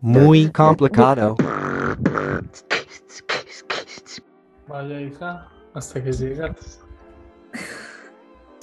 [0.00, 1.36] Muy complicado.
[4.68, 6.80] Vaya, hija, hasta que llegas.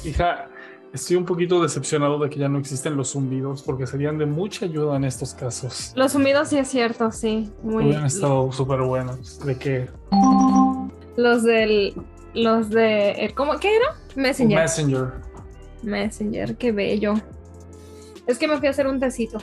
[0.03, 0.47] Hija,
[0.93, 4.65] estoy un poquito decepcionado de que ya no existen los zumbidos porque serían de mucha
[4.65, 5.92] ayuda en estos casos.
[5.96, 7.52] Los zumbidos sí es cierto, sí.
[7.62, 7.86] Muy...
[7.86, 9.40] Hubieran estado súper buenos.
[9.40, 9.90] ¿De qué?
[11.18, 11.94] Los del.
[12.34, 13.34] Los de.
[13.36, 13.58] ¿Cómo?
[13.60, 13.96] ¿Qué era?
[14.15, 14.60] Messenger.
[14.60, 15.13] Messenger.
[15.84, 17.16] Messenger, qué bello.
[18.27, 19.39] Es que me fui a hacer un tecito.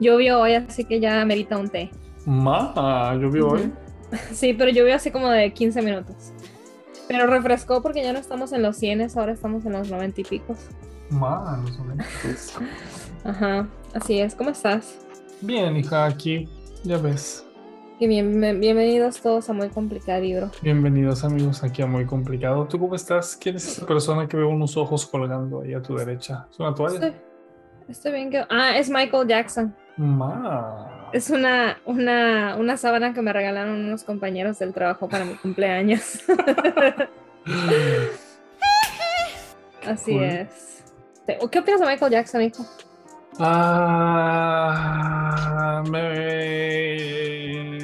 [0.00, 1.90] Llovió hoy, así que ya merita un té.
[2.26, 3.72] Ma, llovió hoy.
[4.32, 6.32] Sí, pero llovió así como de 15 minutos.
[7.08, 10.24] Pero refrescó porque ya no estamos en los 100, ahora estamos en los 90 y
[10.24, 10.58] picos.
[11.08, 12.58] Ma, no sé.
[13.24, 14.34] Ajá, así es.
[14.34, 14.98] ¿Cómo estás?
[15.40, 16.46] Bien, hija, aquí.
[16.84, 17.46] Ya ves.
[17.98, 20.50] Y bien, bien- bienvenidos todos a Muy Complicado Libro.
[20.60, 22.66] Bienvenidos amigos aquí a Muy Complicado.
[22.66, 23.36] ¿Tú cómo estás?
[23.40, 26.48] ¿Quién es esa persona que veo unos ojos colgando ahí a tu derecha?
[26.50, 26.94] ¿Es una toalla?
[26.94, 27.12] Estoy,
[27.92, 28.44] estoy bien que...
[28.50, 29.74] Ah, es Michael Jackson.
[29.96, 31.08] Ma.
[31.12, 36.20] Es una, una, una sábana que me regalaron unos compañeros del trabajo para mi cumpleaños.
[39.86, 40.24] Así Cool.
[40.24, 40.84] es.
[41.50, 42.64] ¿Qué opinas de Michael Jackson, hijo?
[44.54, 47.78] Ah, me...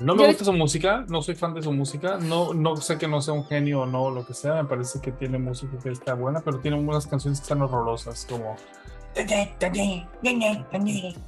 [0.00, 2.98] No me Yo- gusta su música, no soy fan de su música, no, no sé
[2.98, 5.78] que no sea un genio o no, lo que sea, me parece que tiene música
[5.82, 8.56] que está buena, pero tiene unas canciones que están horrorosas, como...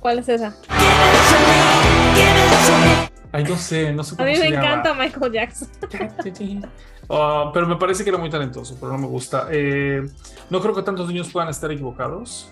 [0.01, 0.55] ¿Cuál es esa?
[3.33, 4.67] Ay, no sé, no sé A cómo mí se me llama.
[4.67, 5.69] encanta Michael Jackson.
[7.09, 9.47] Ah, pero me parece que era muy talentoso, pero no me gusta.
[9.53, 10.03] Eh,
[10.51, 12.51] no creo que tantos niños puedan estar equivocados.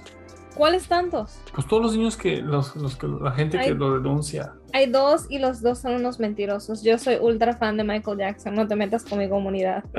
[0.55, 1.38] ¿Cuáles tantos?
[1.55, 4.55] Pues todos los niños que, los, los que la gente que lo denuncia.
[4.72, 6.83] Hay dos y los dos son unos mentirosos.
[6.83, 8.55] Yo soy ultra fan de Michael Jackson.
[8.55, 9.84] No te metas con mi comunidad.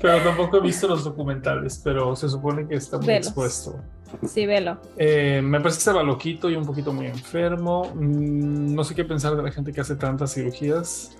[0.00, 3.26] pero tampoco he visto los documentales, pero se supone que está muy Velos.
[3.26, 3.80] expuesto.
[4.26, 4.78] Sí, velo.
[4.96, 7.92] Eh, me parece que estaba loquito y un poquito muy enfermo.
[7.94, 11.10] Mm, no sé qué pensar de la gente que hace tantas cirugías.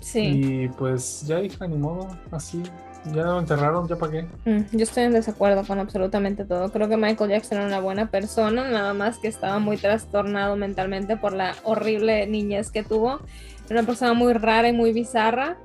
[0.00, 0.20] Sí.
[0.20, 2.62] Y pues ya, hija, ni modo, así.
[3.06, 4.22] Ya lo enterraron, ya para qué.
[4.44, 6.70] Mm, Yo estoy en desacuerdo con absolutamente todo.
[6.70, 11.16] Creo que Michael Jackson era una buena persona, nada más que estaba muy trastornado mentalmente
[11.16, 13.20] por la horrible niñez que tuvo.
[13.68, 15.56] Era una persona muy rara y muy bizarra,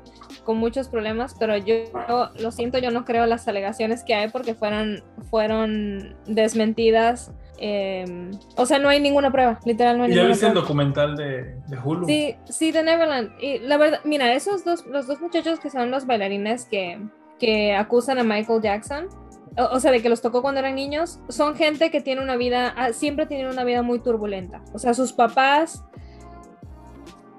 [0.43, 1.75] con muchos problemas, pero yo,
[2.07, 7.31] yo lo siento, yo no creo las alegaciones que hay porque fueron, fueron desmentidas.
[7.59, 8.05] eh,
[8.55, 10.67] o sea, no hay ninguna prueba, literal, no hay ¿Ya ninguna viste el prueba.
[10.67, 12.05] documental de, de Hulu?
[12.07, 13.31] Sí, sí, de Neverland.
[13.41, 16.99] Y la verdad, mira, esos dos, los dos muchachos que son los bailarines que,
[17.39, 19.07] que acusan a Michael Jackson,
[19.57, 22.73] o, sea, de que los tocó cuando eran niños, son gente que tiene una vida,
[22.77, 24.61] ah, siempre tienen una vida muy turbulenta.
[24.73, 25.83] O sea, sus papás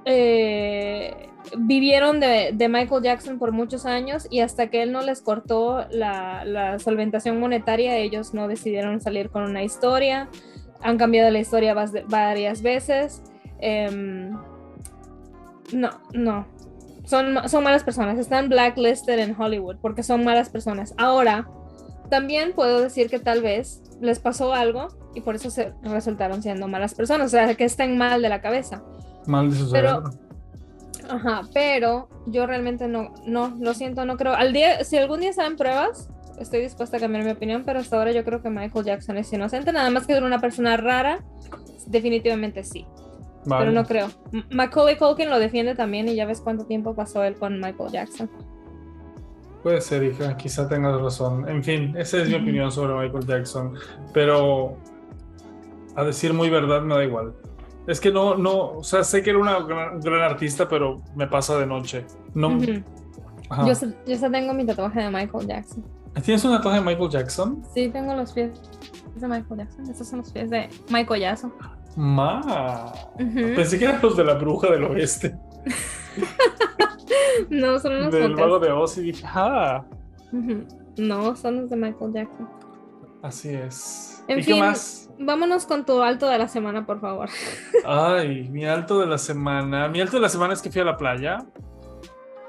[0.04, 5.22] eh, vivieron de, de Michael Jackson por muchos años y hasta que él no les
[5.22, 10.28] cortó la, la solventación monetaria, ellos no decidieron salir con una historia.
[10.80, 11.74] Han cambiado la historia
[12.08, 13.22] varias veces.
[13.60, 14.32] Em,
[15.72, 16.46] no, no.
[17.08, 18.18] Son, son malas personas.
[18.18, 20.92] Están blacklisted en Hollywood porque son malas personas.
[20.98, 21.48] Ahora,
[22.10, 26.68] también puedo decir que tal vez les pasó algo y por eso se resultaron siendo
[26.68, 27.28] malas personas.
[27.28, 28.82] O sea, que estén mal de la cabeza.
[29.26, 30.10] Mal de su Pero- cerebro.
[31.08, 34.34] Ajá, pero yo realmente no, no, lo siento, no creo.
[34.34, 37.96] Al día, si algún día salen pruebas, estoy dispuesta a cambiar mi opinión, pero hasta
[37.96, 41.24] ahora yo creo que Michael Jackson es inocente, nada más que era una persona rara,
[41.86, 42.86] definitivamente sí,
[43.48, 43.66] Vale.
[43.66, 44.08] pero no creo.
[44.50, 48.30] Macaulay Culkin lo defiende también y ya ves cuánto tiempo pasó él con Michael Jackson.
[49.62, 51.48] Puede ser, hija, quizá tengas razón.
[51.48, 53.74] En fin, esa es mi opinión sobre Michael Jackson.
[54.12, 54.76] Pero
[55.96, 57.34] a decir muy verdad me da igual.
[57.86, 61.26] Es que no, no, o sea, sé que era una gran, gran artista, pero me
[61.26, 62.04] pasa de noche.
[62.34, 62.58] No.
[62.58, 63.74] Yo,
[64.06, 65.84] yo sé tengo mi tatuaje de Michael Jackson.
[66.22, 67.62] ¿Tienes un tatuaje de Michael Jackson?
[67.74, 68.50] Sí, tengo los pies
[69.16, 69.90] de Michael Jackson.
[69.90, 71.52] Estos son los pies de Michael Jackson.
[71.98, 72.92] Ma.
[73.16, 75.36] Pensé que eran los de la bruja del oeste.
[77.50, 79.84] No, son unos del mago de Oz y dije, ah.
[80.96, 82.48] No, son los de Michael Jackson.
[83.22, 84.24] así es.
[84.28, 84.60] En ¿Y qué fin.
[84.60, 85.08] más?
[85.18, 87.28] Vámonos con tu alto de la semana, por favor.
[87.86, 89.88] Ay, mi alto de la semana.
[89.88, 91.38] Mi alto de la semana es que fui a la playa.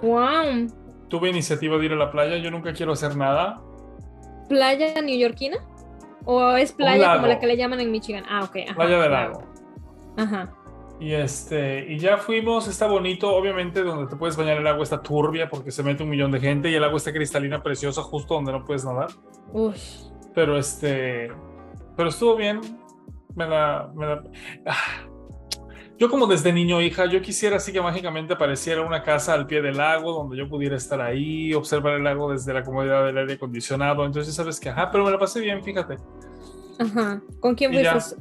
[0.01, 0.67] ¡Wow!
[1.07, 2.37] Tuve iniciativa de ir a la playa.
[2.37, 3.61] Yo nunca quiero hacer nada.
[4.49, 5.57] ¿Playa neoyorquina?
[6.31, 8.23] ¿O es playa como la que le llaman en Michigan?
[8.29, 8.57] Ah, ok.
[8.67, 9.43] ajá, Playa del lago.
[10.15, 10.53] Ajá.
[10.99, 15.01] Y este, y ya fuimos, está bonito, obviamente donde te puedes bañar el agua está
[15.01, 18.35] turbia porque se mete un millón de gente y el agua está cristalina preciosa justo
[18.35, 19.07] donde no puedes nadar.
[19.53, 19.73] Uy.
[20.35, 21.31] Pero este,
[21.97, 22.59] pero estuvo bien.
[23.35, 24.23] Me la, me la-
[24.67, 25.08] ah.
[25.99, 29.61] Yo como desde niño, hija, yo quisiera así que mágicamente apareciera una casa al pie
[29.61, 33.33] del lago donde yo pudiera estar ahí, observar el lago desde la comodidad del aire
[33.33, 34.05] acondicionado.
[34.05, 35.97] Entonces, sabes que, ajá, pero me la pasé bien, fíjate.
[36.79, 37.21] Ajá.
[37.41, 38.15] ¿Con quién fuiste?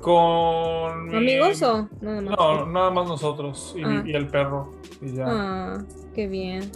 [0.00, 1.08] Con...
[1.08, 2.38] mi- ¿Amigos o nada más?
[2.38, 4.02] No, nada más nosotros y, Ah.
[4.06, 4.72] y el perro.
[5.02, 5.24] Y ya.
[5.28, 5.84] Ah,
[6.14, 6.70] qué bien.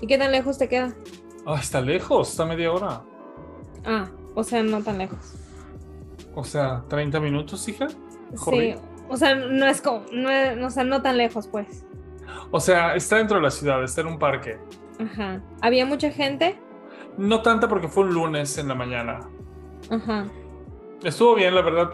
[0.00, 0.94] ¿Y qué tan lejos te queda?
[1.46, 3.02] Ah, está lejos, está media hora.
[3.84, 5.34] Ah, o sea, no tan lejos.
[6.34, 7.88] O sea, 30 minutos, hija.
[7.88, 7.96] Sí,
[8.42, 8.82] Correcto.
[9.12, 11.84] O sea, no es como, no o sea, no tan lejos, pues.
[12.50, 14.58] O sea, está dentro de la ciudad, está en un parque.
[14.98, 15.42] Ajá.
[15.60, 16.58] ¿Había mucha gente?
[17.18, 19.20] No tanta porque fue un lunes en la mañana.
[19.90, 20.26] Ajá.
[21.02, 21.90] Estuvo bien, la verdad.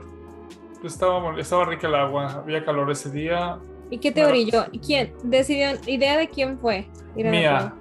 [0.85, 3.59] Estaba, estaba rica el agua, había calor ese día.
[3.91, 4.67] ¿Y qué te orilló?
[4.71, 5.71] ¿Y quién decidió?
[5.87, 6.89] ¿Idea de quién fue?
[7.17, 7.75] Ir a la Mía,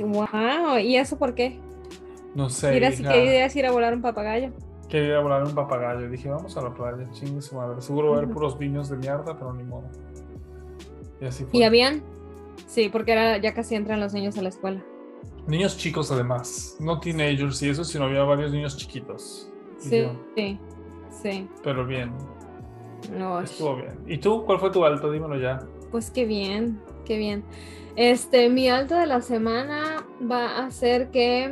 [0.00, 1.60] Wow, ¿y eso por qué?
[2.34, 2.72] no sé.
[2.72, 4.52] Mira, si querías ir a volar un papagayo.
[4.94, 6.08] Quería a volar un papagayo.
[6.08, 7.80] Dije, vamos a la playa, chingue su madre.
[7.80, 9.90] Seguro va a haber puros niños de mierda, pero ni modo.
[11.20, 11.58] Y así fue.
[11.58, 12.00] ¿Y habían?
[12.68, 14.84] Sí, porque era, ya casi entran los niños a la escuela.
[15.48, 16.76] Niños chicos, además.
[16.78, 19.50] No teenagers y eso, sino había varios niños chiquitos.
[19.78, 20.60] Sí, yo, sí,
[21.10, 21.48] sí.
[21.64, 22.12] pero bien,
[23.18, 23.98] No, estuvo bien.
[24.06, 24.44] ¿Y tú?
[24.44, 25.10] ¿Cuál fue tu alto?
[25.10, 25.58] Dímelo ya.
[25.90, 27.42] Pues qué bien, qué bien.
[27.96, 31.50] Este, mi alto de la semana va a ser que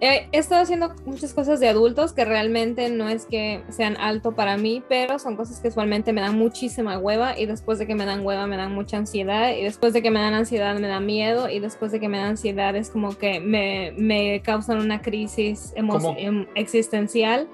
[0.00, 4.56] he estado haciendo muchas cosas de adultos que realmente no es que sean alto para
[4.56, 8.04] mí, pero son cosas que usualmente me dan muchísima hueva y después de que me
[8.04, 11.00] dan hueva me dan mucha ansiedad y después de que me dan ansiedad me da
[11.00, 15.00] miedo y después de que me dan ansiedad es como que me, me causan una
[15.02, 17.48] crisis em- existencial.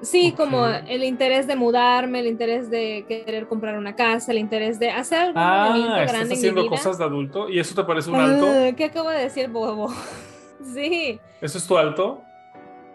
[0.00, 0.36] Sí, Ok.
[0.36, 4.90] como el interés de mudarme, el interés de querer comprar una casa, el interés de
[4.90, 6.70] hacer algún Ah, movimiento estás grande en mi haciendo vida.
[6.70, 8.46] cosas de adulto y eso te parece un alto.
[8.48, 9.88] Ah, ¿Qué acabo de decir, bobo?
[10.74, 12.22] sí, ¿Eso es tu alto?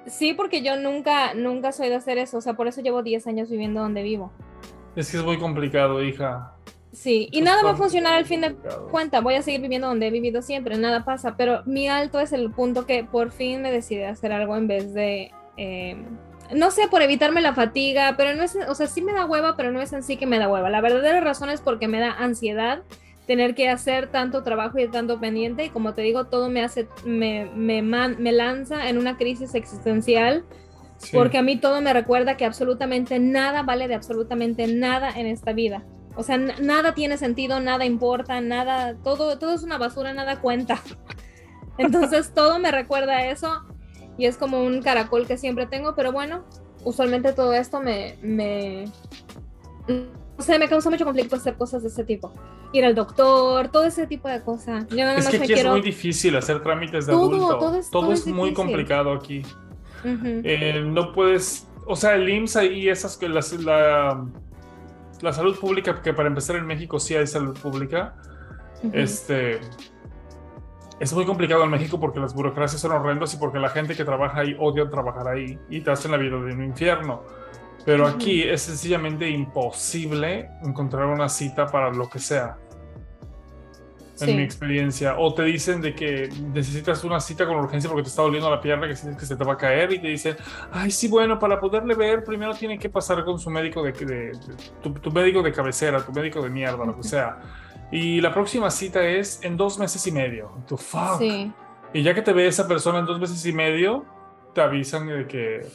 [0.06, 2.38] sí, porque yo nunca, nunca soy de hacer eso.
[2.38, 4.32] O sea, por eso llevo 10 años viviendo donde vivo.
[4.96, 6.54] Es que es muy complicado, hija.
[6.92, 8.88] Sí, y Eso nada va a funcionar al fin de complicado.
[8.90, 9.22] cuenta.
[9.22, 11.36] Voy a seguir viviendo donde he vivido siempre, nada pasa.
[11.38, 14.68] Pero mi alto es el punto que por fin me decidí a hacer algo en
[14.68, 15.32] vez de.
[15.58, 15.98] eh,
[16.54, 19.56] no sé, por evitarme la fatiga, pero no es, o sea, sí me da hueva,
[19.56, 20.70] pero no es en sí que me da hueva.
[20.70, 22.84] La verdadera razón es porque me da ansiedad
[23.28, 26.88] tener que hacer tanto trabajo y tanto pendiente y como te digo, todo me hace,
[27.06, 30.44] me, me, man- me lanza en una crisis existencial
[30.98, 31.18] Sí.
[31.18, 35.52] porque a mí todo me recuerda que absolutamente nada vale de absolutamente nada en esta
[35.52, 35.84] vida.
[36.16, 40.80] O sea, nada tiene sentido, nada importa, nada, todo, todo es una basura, nada cuenta.
[41.78, 43.64] Entonces todo me recuerda a eso
[44.18, 46.46] y es como un caracol que siempre tengo, pero bueno,
[46.86, 48.86] usualmente todo esto me, me,
[50.38, 52.34] no sé, me causa mucho conflicto hacer cosas de ese tipo.
[52.72, 54.88] Ir al doctor, todo ese tipo de cosas.
[54.90, 55.70] Yo nada Es más que aquí quiero...
[55.70, 57.58] es muy difícil hacer trámites de Todo, adulto.
[57.60, 59.44] todo es- todo es muy complicado aquí.
[60.06, 64.26] Eh, no puedes, o sea, el IMSS ahí, esas que las- la,
[65.22, 68.16] la salud pública, que para empezar en México sí hay salud pública,
[68.92, 69.60] este,
[71.00, 74.04] es muy complicado en México porque las burocracias son horrendas y porque la gente que
[74.04, 77.24] trabaja ahí odia trabajar ahí y te hacen la vida de un infierno.
[77.86, 82.58] Pero aquí es sencillamente imposible encontrar una cita para lo que sea
[84.22, 84.36] en Sí.
[84.36, 85.18] mi experiencia.
[85.18, 88.62] O te dicen de que necesitas una cita con urgencia porque te está doliendo la
[88.62, 90.36] pierna, que sientes que se te va a caer y te dicen,
[90.72, 94.06] ay, sí, bueno, para poderle ver, primero tiene que pasar con su médico de, de-
[94.06, 94.34] de-
[94.82, 97.40] tu, tu médico de cabecera, tu médico de mierda, lo que sea.
[97.92, 100.52] Y la próxima cita es en dos meses y medio.
[100.68, 101.18] Tú, fuck.
[101.20, 101.52] Sí.
[101.92, 104.06] Y ya que te ve esa persona en dos meses y medio,
[104.54, 105.68] te avisan de que,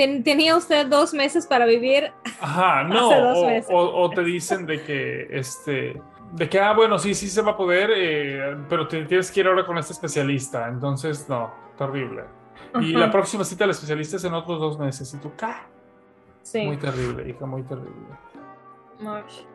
[0.00, 2.10] Ten- tenía usted dos meses para vivir.
[2.40, 3.70] ajá, no, o, meses.
[3.70, 6.00] o- o te dicen de que, este,
[6.32, 9.40] de que, ah, bueno, sí, sí se va a poder, eh, pero te tienes que
[9.40, 10.68] ir ahora con este especialista.
[10.68, 12.22] Entonces, no, terrible.
[12.80, 15.12] Y la próxima cita del especialista es en otros dos meses.
[15.12, 15.66] Y tú, ¡ca!
[16.42, 16.62] Sí.
[16.62, 17.90] Muy terrible, hija, muy terrible.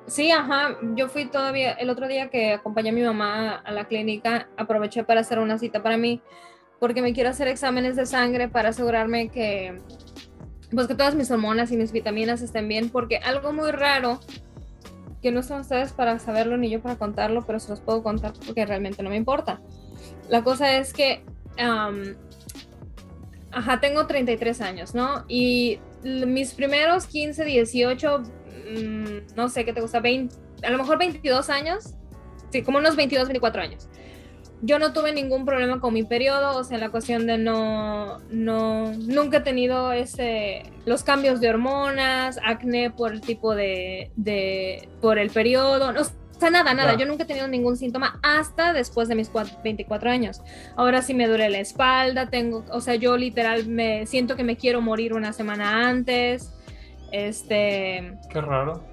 [0.05, 0.77] Sí, ajá.
[0.95, 5.03] Yo fui todavía el otro día que acompañé a mi mamá a la clínica, aproveché
[5.03, 6.21] para hacer una cita para mí,
[6.79, 9.79] porque me quiero hacer exámenes de sangre para asegurarme que,
[10.73, 14.19] pues que todas mis hormonas y mis vitaminas estén bien, porque algo muy raro,
[15.21, 18.33] que no están ustedes para saberlo ni yo para contarlo, pero se los puedo contar
[18.45, 19.59] porque realmente no me importa.
[20.29, 21.23] La cosa es que,
[21.57, 22.15] am,
[23.51, 25.25] ajá, tengo 33 años, ¿no?
[25.27, 30.99] Y mis primeros 15, 18, mm, no sé qué te gusta, 20, a lo mejor
[30.99, 31.95] 22 años,
[32.51, 33.89] sí, como unos 22, 24 años.
[34.61, 38.91] Yo no tuve ningún problema con mi periodo, o sea, la cuestión de no, no,
[38.93, 45.19] nunca he tenido ese, los cambios de hormonas, acné por el tipo de, de por
[45.19, 49.07] el periodo, no, o sea, nada, nada, yo nunca he tenido ningún síntoma hasta después
[49.07, 50.41] de mis cua- 24 años.
[50.75, 54.55] Ahora sí me duele la espalda, tengo, o sea, yo literal me siento que me
[54.57, 56.51] quiero morir una semana antes.
[57.11, 58.83] Este, Qué raro.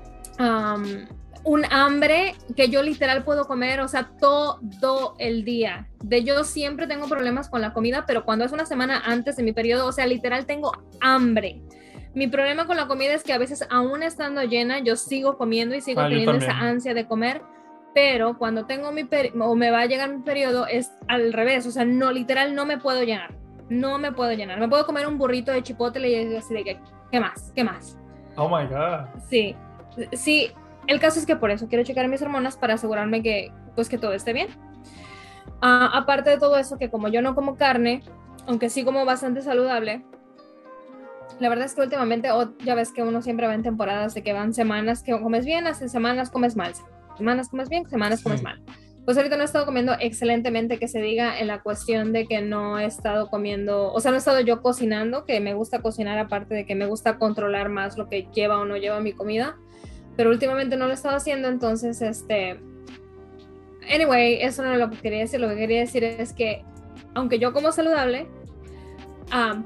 [1.45, 5.89] Un hambre que yo literal puedo comer, o sea, todo el día.
[6.03, 9.43] De yo siempre tengo problemas con la comida, pero cuando es una semana antes de
[9.43, 11.63] mi periodo, o sea, literal tengo hambre.
[12.15, 15.75] Mi problema con la comida es que a veces, aún estando llena, yo sigo comiendo
[15.75, 17.43] y sigo ah, teniendo esa ansia de comer.
[17.95, 19.07] Pero cuando tengo mi
[19.41, 21.67] o me va a llegar mi periodo, es al revés.
[21.67, 23.35] O sea, no, literal, no me puedo llenar.
[23.69, 24.61] No me puedo llenar.
[24.61, 26.81] Me puedo comer un burrito de chipotle y así de que,
[27.11, 27.53] ¿qué más?
[27.55, 27.99] ¿Qué más?
[28.37, 29.07] Oh my God.
[29.29, 29.55] Sí.
[30.13, 30.51] Sí,
[30.87, 33.99] el caso es que por eso quiero checar mis hormonas para asegurarme que, pues, que
[33.99, 34.49] todo esté bien.
[35.61, 38.03] Ah, aparte de todo eso, que como yo no como carne,
[38.47, 40.05] aunque sí como bastante saludable,
[41.39, 42.29] la verdad es que últimamente,
[42.65, 45.67] ya ves que uno siempre va en temporadas de que van semanas que comes bien,
[45.67, 46.73] hace semanas comes mal,
[47.17, 48.61] semanas comes bien, semanas comes mal.
[49.05, 52.41] Pues ahorita no he estado comiendo excelentemente, que se diga en la cuestión de que
[52.41, 56.19] no he estado comiendo, o sea, no he estado yo cocinando, que me gusta cocinar
[56.19, 59.57] aparte de que me gusta controlar más lo que lleva o no lleva mi comida
[60.16, 62.61] pero últimamente no lo he estado haciendo, entonces, este,
[63.92, 66.64] anyway, eso no es lo que quería decir, lo que quería decir es que,
[67.14, 68.26] aunque yo como saludable,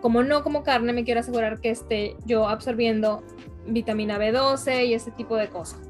[0.00, 3.24] como no como carne, me quiero asegurar que esté yo absorbiendo
[3.66, 5.80] vitamina B12 y ese tipo de cosas.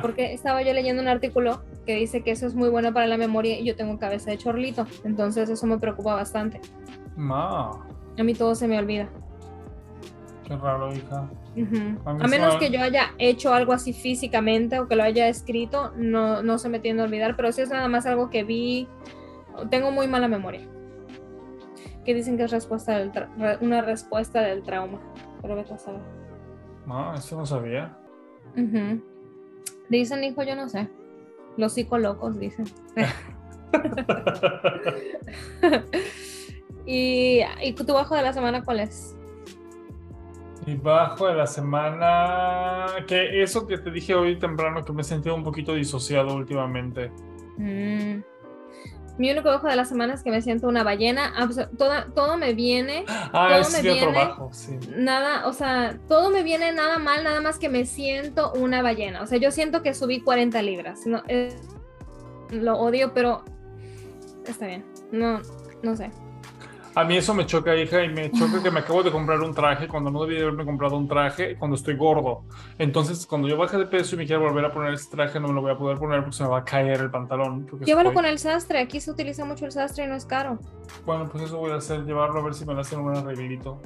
[0.00, 3.16] Porque estaba yo leyendo un artículo que dice que eso es muy bueno para la
[3.16, 6.60] memoria y yo tengo cabeza de chorlito, entonces eso me preocupa bastante.
[7.16, 7.70] Ma.
[8.16, 9.08] A mí todo se me olvida.
[10.44, 11.28] Qué raro, hija.
[12.04, 16.42] A, menos que yo haya hecho algo así físicamente o que lo haya escrito, no,
[16.42, 18.88] no se me tiende a olvidar, pero si es nada más algo que vi,
[19.70, 20.66] tengo muy mala memoria.
[22.04, 23.12] Que dicen que es respuesta del
[23.60, 24.98] una respuesta del trauma,
[25.40, 26.00] pero vete a saber.
[26.86, 27.96] No, eso no sabía.
[29.88, 30.88] Dicen, hijo, yo no sé.
[31.56, 32.64] Los psicolocos dicen.
[36.86, 39.14] y, ¿Y tu bajo de la semana cuál es?
[40.66, 45.04] Y bajo de la semana, que eso que te dije hoy temprano, que me he
[45.04, 47.10] sentido un poquito disociado últimamente.
[47.56, 48.22] Mm.
[49.18, 51.32] Mi único bajo de la semana es que me siento una ballena.
[51.76, 53.04] Todo, todo me viene.
[53.34, 54.78] Ah, es otro bajo, sí.
[54.94, 59.22] Nada, o sea, todo me viene nada mal, nada más que me siento una ballena.
[59.22, 61.06] O sea, yo siento que subí 40 libras.
[61.06, 61.22] No,
[62.50, 63.44] lo odio, pero
[64.46, 64.84] está bien.
[65.10, 65.40] No,
[65.82, 66.10] no sé.
[66.94, 69.54] A mí eso me choca, hija, y me choca que me acabo de comprar un
[69.54, 72.44] traje cuando no debía haberme comprado un traje cuando estoy gordo.
[72.78, 75.48] Entonces, cuando yo baje de peso y me quiero volver a poner ese traje, no
[75.48, 77.66] me lo voy a poder poner porque se me va a caer el pantalón.
[77.82, 80.58] Llévalo con el sastre, aquí se utiliza mucho el sastre y no es caro.
[81.06, 83.80] Bueno, pues eso voy a hacer, llevarlo a ver si me lo hacen un arreglito.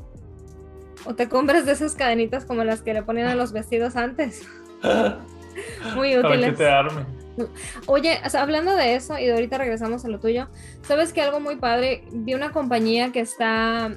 [1.05, 4.45] O te compras de esas cadenitas como las que le ponían a los vestidos antes.
[5.95, 6.23] Muy útiles.
[6.23, 7.16] Para que te arme.
[7.87, 10.49] Oye, hablando de eso y de ahorita regresamos a lo tuyo,
[10.83, 12.05] ¿sabes que algo muy padre?
[12.13, 13.97] Vi una compañía que está...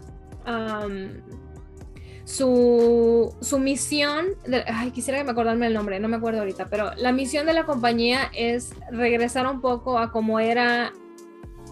[2.26, 4.28] su, su, misión,
[4.68, 7.54] ay, quisiera que me acordarme el nombre, no me acuerdo ahorita, pero la misión de
[7.54, 10.94] la compañía es regresar un poco a como era,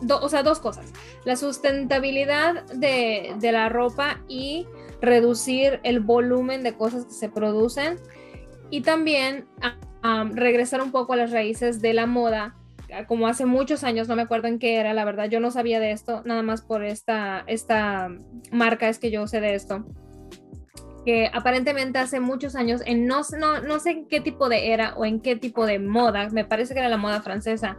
[0.10, 0.92] o sea, dos cosas,
[1.26, 4.68] la sustentabilidad de, de la ropa y
[5.00, 8.00] reducir el volumen de cosas que se producen
[8.70, 9.48] y también
[10.32, 12.56] regresar un poco a las raíces de la moda,
[13.08, 15.80] como hace muchos años, no me acuerdo en qué era, la verdad, yo no sabía
[15.80, 18.10] de esto, nada más por esta, esta
[18.52, 19.86] marca es que yo sé de esto,
[21.06, 24.96] que aparentemente hace muchos años, en no, no, no sé en qué tipo de era
[24.96, 27.78] o en qué tipo de moda, me parece que era la moda francesa,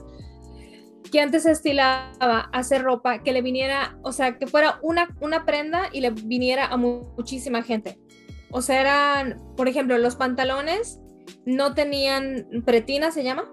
[1.10, 5.46] que antes se estilaba hacer ropa que le viniera, o sea, que fuera una, una
[5.46, 7.98] prenda y le viniera a muchísima gente.
[8.50, 11.00] O sea, eran, por ejemplo, los pantalones
[11.44, 13.44] no tenían pretina, ¿se llama?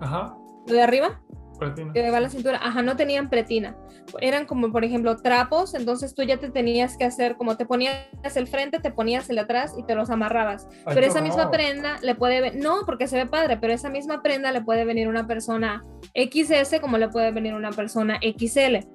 [0.00, 0.36] Ajá.
[0.66, 1.22] ¿Lo de arriba?
[1.58, 1.92] Pretina.
[1.92, 2.60] Que va la cintura.
[2.62, 3.76] Ajá, no tenían pretina.
[4.20, 8.06] Eran como, por ejemplo, trapos, entonces tú ya te tenías que hacer, como te ponías
[8.34, 10.68] el frente, te ponías el atrás y te los amarrabas.
[10.84, 14.52] pero esa misma prenda le puede, no, porque se ve padre, pero esa misma prenda
[14.52, 18.86] le puede venir una persona XS como le puede venir una persona XL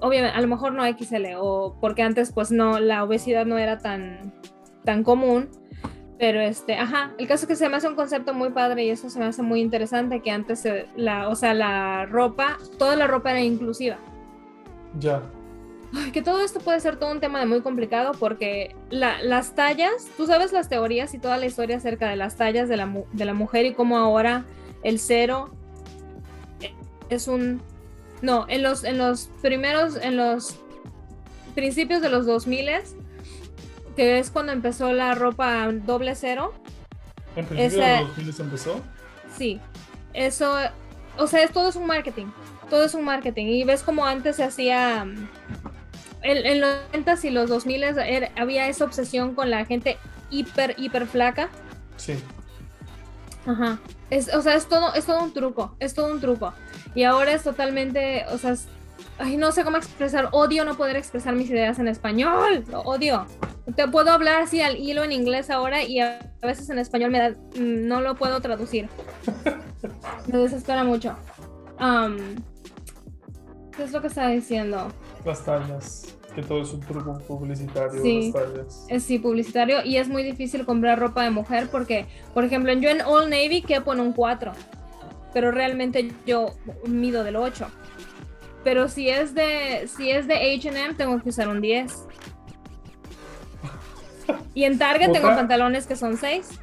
[0.00, 3.78] obviamente, a lo mejor no XL, o porque antes pues no, la obesidad no era
[3.78, 4.34] tan,
[4.84, 5.50] tan común,
[6.18, 8.90] pero este, ajá, el caso es que se me hace un concepto muy padre y
[8.90, 10.66] eso se me hace muy interesante, que antes,
[10.96, 13.96] la, o sea, la ropa, toda la ropa era inclusiva.
[14.98, 15.22] Ya.
[16.12, 20.26] que todo esto puede ser todo un tema de muy complicado porque las tallas, tú
[20.26, 23.34] sabes las teorías y toda la historia acerca de las tallas de la, de la
[23.34, 24.44] mujer y cómo ahora
[24.82, 25.50] el cero
[27.08, 27.60] es un
[28.22, 30.56] no, en los, en los primeros, en los
[31.54, 32.68] principios de los 2000
[33.96, 36.52] que es cuando empezó la ropa doble cero.
[37.36, 38.80] ¿En principios de los 2000 empezó?
[39.36, 39.60] Sí,
[40.12, 40.56] eso,
[41.18, 42.26] o sea, es, todo es un marketing,
[42.70, 43.46] todo es un marketing.
[43.46, 45.06] Y ves como antes se hacía,
[46.22, 47.84] en, los 90 y los 2000
[48.36, 49.98] había esa obsesión con la gente
[50.30, 51.48] hiper, hiper flaca.
[51.96, 52.14] Sí.
[53.46, 53.78] Ajá.
[54.10, 56.52] Es, o sea, es todo, es todo un truco, es todo un truco.
[56.94, 58.54] Y ahora es totalmente, o sea,
[59.18, 63.26] ay, no sé cómo expresar, odio no poder expresar mis ideas en español, lo odio.
[63.76, 67.18] Te puedo hablar así al hilo en inglés ahora y a veces en español me
[67.18, 68.88] da, mm, no lo puedo traducir.
[70.26, 71.14] Me desespera mucho.
[71.78, 72.16] Am,
[73.76, 74.88] ¿Qué es lo que estaba diciendo?
[75.24, 78.32] Las tallas, que todo es un truco publicitario, Sí.
[78.32, 78.86] las tallas.
[78.88, 82.88] Es sí, publicitario y es muy difícil comprar ropa de mujer porque, por ejemplo, yo
[82.88, 84.52] en Old Navy quepo en un 4,
[85.32, 86.54] pero realmente yo
[86.86, 87.66] mido del 8.
[88.64, 92.06] Pero si es de si es de H&M tengo que usar un 10.
[94.54, 96.60] Y en Target tengo pantalones que son 6.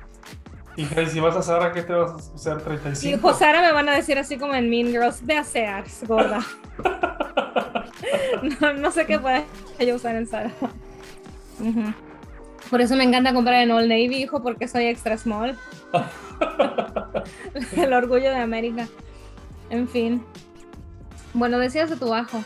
[0.77, 2.61] Hija, y si vas a Sara, ¿qué te vas a usar?
[2.61, 3.19] Y 35.
[3.21, 6.39] Josara me van a decir así como en Mean Girls, ve a Sears, gorda.
[8.61, 9.43] no, no sé qué pueda
[9.79, 10.27] yo usar en.
[11.59, 11.93] Ujú.
[12.69, 15.57] Por eso me encanta comprar en Old Navy, hijo, porque soy extra small.
[17.75, 18.87] El orgullo de América.
[19.69, 20.23] En fin.
[21.33, 22.43] Bueno, decías de tu bajo.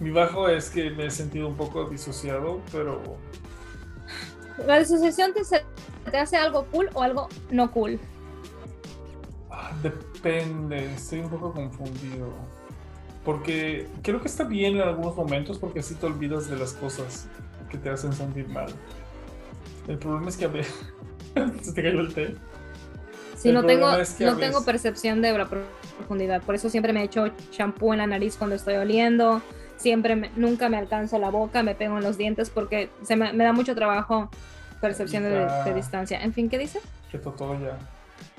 [0.00, 3.00] Mi bajo es que me he sentido un poco disociado, pero
[4.64, 5.42] ¿La disociación te,
[6.10, 7.98] te hace algo cool o algo no cool?
[9.50, 12.32] ah, depende, estoy un poco confundido.
[13.24, 17.28] Porque creo que está bien en algunos momentos porque así te olvidas de las cosas
[17.70, 18.68] que te hacen sentir mal.
[19.88, 20.74] El problema es que a veces...
[21.62, 22.36] ¿Se te cayó el té?
[23.44, 27.02] El no tengo, es que no tengo percepción de la profundidad, por eso siempre me
[27.02, 29.42] echo champú en la nariz cuando estoy oliendo,
[29.76, 33.32] siempre me- nunca me alcanzo la boca, me pego en los dientes porque se me,
[33.32, 34.30] me da mucho trabajo
[34.80, 36.22] percepción de, de distancia.
[36.22, 36.80] En fin, ¿qué dice?
[37.10, 37.78] Que todo ya.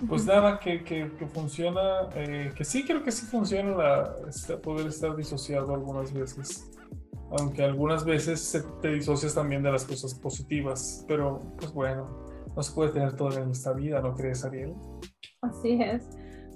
[0.08, 4.58] Pues nada, que, que, que funciona, eh, que sí creo que sí funciona la, esta-
[4.60, 6.72] poder estar disociado algunas veces.
[7.38, 11.04] Aunque algunas veces te disocias también de las cosas positivas.
[11.08, 12.27] Pero pues bueno,
[12.58, 14.74] no se puede tener todo en esta vida, ¿no crees, Ariel?
[15.44, 16.10] Así es.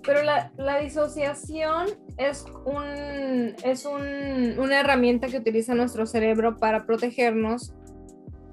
[0.03, 6.87] Pero la, la disociación es, un, es un- una herramienta que utiliza nuestro cerebro para
[6.87, 7.73] protegernos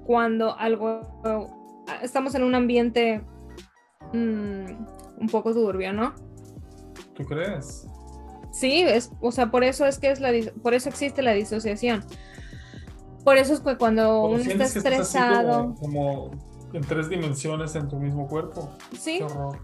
[0.05, 1.01] cuando algo
[2.03, 3.23] estamos en un ambiente
[4.13, 4.65] mm,
[5.21, 6.13] un poco turbio, ¿no?
[7.15, 7.87] ¿Tú crees?
[8.51, 11.31] Sí, es, o sea, por eso es que es la dis- por eso existe la
[11.33, 12.03] disociación.
[13.23, 16.31] Por eso es que cuando uno está estresado, como, como
[16.73, 18.69] en tres dimensiones en tu mismo cuerpo.
[18.97, 19.19] sí.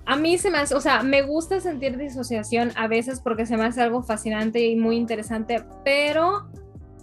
[0.05, 3.57] A mí se me hace, o sea, me gusta sentir disociación a veces porque se
[3.57, 6.47] me hace algo fascinante y muy interesante, pero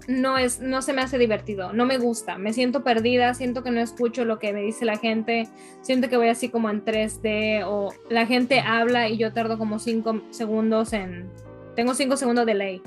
[0.08, 3.70] no es, no se me hace divertido, no me gusta, me siento perdida, siento que
[3.70, 5.48] no escucho lo que me dice la gente,
[5.82, 9.78] siento que voy así como en 3D o la gente habla y yo tardo como
[9.78, 11.30] 5 segundos en,
[11.76, 12.82] tengo 5 segundos de delay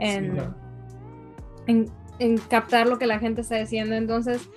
[0.00, 0.42] en, Sí,
[1.68, 1.86] en,
[2.18, 3.94] en captar lo que la gente está diciendo.
[3.94, 4.48] Entonces,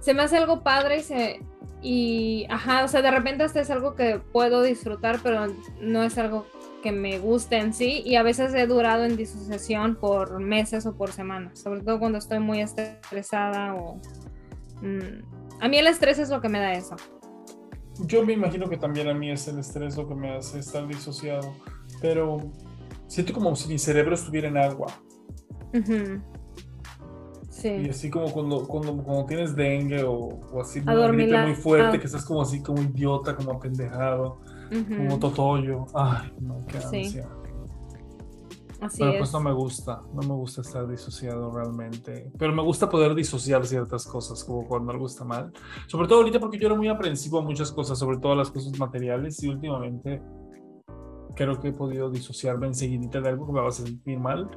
[0.00, 1.40] se me hace algo padre y se.
[1.82, 5.46] Y, ajá, o sea, de repente hasta es algo que puedo disfrutar, pero
[5.80, 6.46] no es algo
[6.82, 8.02] que me guste en sí.
[8.04, 12.18] Y a veces he durado en disociación por meses o por semanas, sobre todo cuando
[12.18, 14.00] estoy muy estresada o.
[14.82, 16.96] mm, a mí el estrés es lo que me da eso.
[18.00, 20.86] Yo me imagino que también a mí es el estrés lo que me hace estar
[20.86, 21.54] disociado,
[22.00, 22.50] pero
[23.06, 24.88] siento como si mi cerebro estuviera en agua.
[25.72, 25.80] Y
[27.56, 27.88] Sí.
[27.88, 30.12] así como cuando, cuando, cuando tienes dengue o,
[30.52, 32.00] o así una gripe muy fuerte, ah.
[32.00, 34.40] que estás como así como idiota, como apendejado,
[34.70, 34.96] Ujú.
[34.96, 35.86] como totoyo.
[35.94, 36.96] Ay, no, qué Sí.
[37.04, 37.28] ansia.
[38.78, 39.18] Así Pero es.
[39.20, 42.30] pues no me gusta, no me gusta estar disociado realmente.
[42.38, 45.50] Pero me gusta poder disociar ciertas cosas, como cuando algo está mal.
[45.86, 48.50] Sobre todo ahorita porque yo era muy aprensivo a muchas cosas, sobre todo a las
[48.50, 50.20] cosas materiales, y últimamente
[51.34, 54.50] creo que he podido disociarme enseguidita de algo que me va a sentir mal.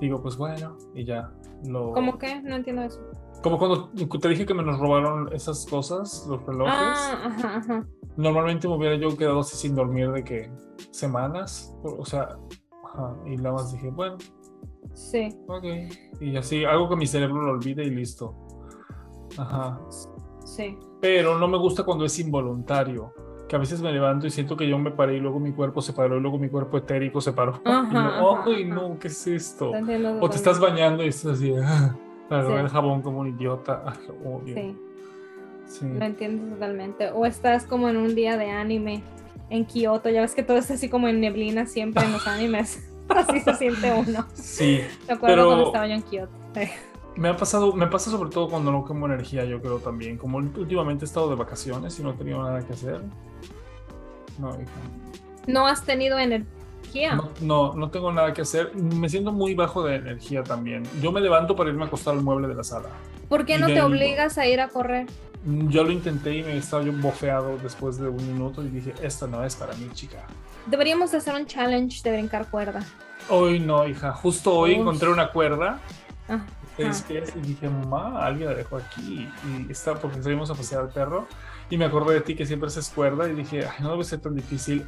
[0.00, 1.30] Digo, pues bueno, y ya.
[1.64, 1.92] Lo...
[1.92, 2.40] ¿Cómo que?
[2.42, 3.00] No entiendo eso.
[3.42, 6.74] Como cuando te dije que me nos robaron esas cosas, los relojes.
[6.74, 7.86] Ah, ajá, ajá.
[8.16, 10.50] Normalmente me hubiera yo quedado así sin dormir de que
[10.90, 12.36] semanas, o o sea,
[12.84, 14.16] ajá, y nada más dije, bueno,
[14.94, 15.28] Sí.
[15.48, 15.64] ok.
[16.20, 18.34] Y así, algo que mi cerebro lo olvide y listo.
[19.36, 19.78] Ajá.
[20.44, 20.78] Sí.
[21.02, 23.12] Pero no me gusta cuando es involuntario.
[23.48, 25.80] Que a veces me levanto y siento que yo me paré y luego mi cuerpo
[25.80, 27.60] se paró y luego mi cuerpo etérico se paró.
[27.64, 28.74] Ajá, y ajá, ¡ay, ajá.
[28.74, 28.98] no!
[28.98, 29.74] ¿Qué es esto?
[29.74, 31.94] Entiendo O te estás bañando y estás así, ah,
[32.28, 32.52] para Sí.
[32.54, 33.84] el jabón como un idiota.
[35.66, 35.84] Sí.
[35.84, 37.10] lo entiendo totalmente.
[37.10, 39.02] O estás como en un día de anime
[39.50, 42.88] en Kioto, ya ves que todo está así como en neblina siempre en los animes.
[43.08, 44.26] Así se siente uno.
[44.34, 44.80] Sí.
[45.08, 46.32] Me acuerdo Pero- cuando estaba yo en Kioto.
[47.16, 50.18] Me ha pasado, me pasa sobre todo cuando no quemo energía, yo creo también.
[50.18, 53.00] Como últimamente he estado de vacaciones y no he tenido nada que hacer.
[54.38, 54.70] No, hija.
[55.46, 57.14] No has tenido energía.
[57.14, 58.74] No, no, no tengo nada que hacer.
[58.74, 60.82] Me siento muy bajo de energía también.
[61.00, 62.88] Yo me levanto para irme a acostar al mueble de la sala.
[63.28, 65.06] ¿Por qué no te obligas a ir a correr?
[65.68, 69.26] Yo lo intenté y me estaba yo bofeado después de un minuto y dije, esto
[69.26, 70.26] no es para mí, chica.
[70.66, 72.84] Deberíamos hacer un challenge de brincar cuerda.
[73.28, 74.12] Hoy no, hija.
[74.12, 74.80] Justo hoy Uf.
[74.80, 75.80] encontré una cuerda
[76.28, 76.40] Ah,
[76.76, 77.04] pies
[77.36, 79.28] y dije, mamá, alguien la dejó aquí.
[79.46, 81.26] Y está porque salimos a pasear al perro.
[81.70, 84.20] Y me acordé de ti que siempre haces cuerda y dije, ay, no debe ser
[84.20, 84.86] tan difícil.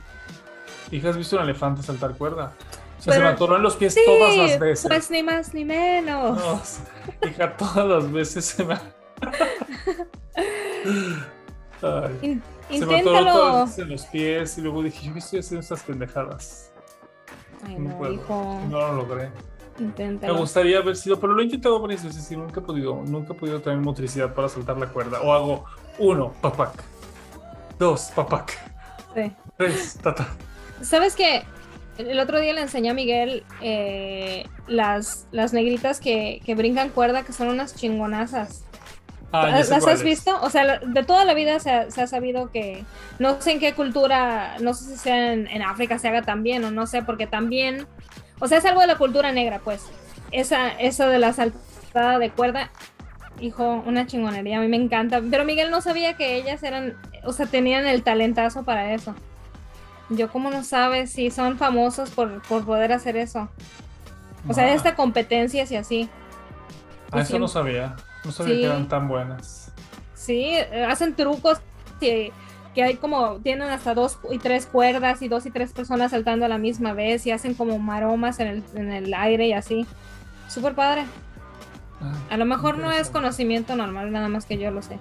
[0.90, 2.52] Hija, ¿has visto un elefante saltar cuerda?
[2.98, 4.86] O sea, se me atoró en los pies Sí, todas las veces.
[4.88, 6.38] pues ni más ni menos.
[6.38, 6.60] No,
[7.28, 8.74] hija, todas las veces se me.
[11.82, 12.42] Ay, In-
[12.80, 13.52] se me atoró todas inténtalo.
[13.52, 16.72] las veces en los pies y luego dije, yo qué estoy haciendo estas pendejadas.
[17.64, 18.60] Ay, No no, puedo.
[18.68, 19.30] No lo logré.
[19.78, 20.36] Me Inténtalo.
[20.38, 23.36] gustaría haber sido, pero lo he intentado varias veces y nunca he podido, nunca he
[23.36, 25.20] podido tener motricidad para saltar la cuerda.
[25.22, 25.64] O hago
[25.98, 26.82] uno, papac.
[27.78, 28.58] Dos, papac.
[29.14, 29.32] Sí.
[29.56, 30.28] Tres, tata.
[30.82, 31.44] ¿Sabes qué?
[31.96, 37.24] El otro día le enseñé a Miguel eh, las, las negritas que, que brincan cuerda,
[37.24, 38.64] que son unas chingonazas.
[39.32, 40.40] Ah, ¿Las has visto?
[40.40, 42.84] O sea, de toda la vida se ha, se ha sabido que,
[43.18, 46.64] no sé en qué cultura, no sé si sea en, en África se haga también
[46.64, 47.86] o no sé, porque también,
[48.40, 49.86] o sea, es algo de la cultura negra, pues.
[50.30, 52.70] Esa, eso de la saltada de cuerda,
[53.40, 55.20] hijo, una chingonería, a mí me encanta.
[55.30, 59.14] Pero Miguel no sabía que ellas eran, o sea, tenían el talentazo para eso.
[60.10, 63.48] Yo, ¿cómo no sabes si son famosos por, por poder hacer eso?
[64.48, 66.08] O sea, Ah, esta competencias y así.
[67.12, 67.96] ah, eso no sabía.
[68.24, 68.60] No sabía Sí.
[68.60, 69.72] que eran tan buenas.
[70.14, 71.58] Sí, eh, hacen trucos
[72.00, 72.32] que,
[72.78, 76.46] que hay como, tienen hasta dos y tres cuerdas y dos y tres personas saltando
[76.46, 79.84] a la misma vez y hacen como maromas en el, en el aire y así.
[80.46, 81.04] Súper padre.
[82.00, 85.00] Ah, A lo mejor no es conocimiento normal, nada más que yo lo sé.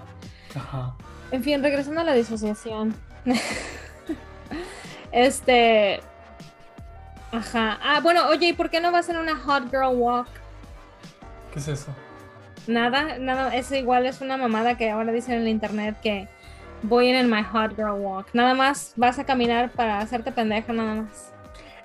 [0.56, 0.96] Ajá.
[1.30, 2.96] En fin, regresando a la disociación.
[5.12, 6.00] este.
[7.32, 7.78] Ajá.
[7.84, 10.30] Ah, bueno, oye, ¿y por qué no vas en una hot girl walk?
[11.54, 11.94] ¿Qué es eso?
[12.66, 16.28] Nada, nada, es igual, es una mamada que ahora dicen en el internet que
[16.84, 18.28] voy en el my hot girl walk.
[18.34, 21.34] Nada más vas a caminar para hacerte pendeja, nada más.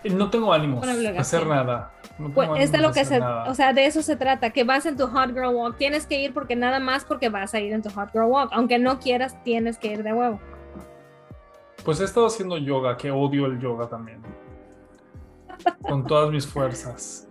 [0.05, 1.19] Eh, No tengo ánimos obligación.
[1.19, 1.93] hacer nada.
[2.19, 3.45] No Pues es de lo que se, nada.
[3.51, 5.77] o sea, de eso se trata, que vas en tu hot girl walk.
[5.77, 8.51] Tienes que ir porque nada más porque vas a ir en tu hot girl walk.
[8.53, 10.41] Aunque no quieras, tienes que ir de huevo.
[11.85, 14.21] Pues he estado haciendo yoga, que odio el yoga también.
[15.83, 17.29] Con todas mis fuerzas.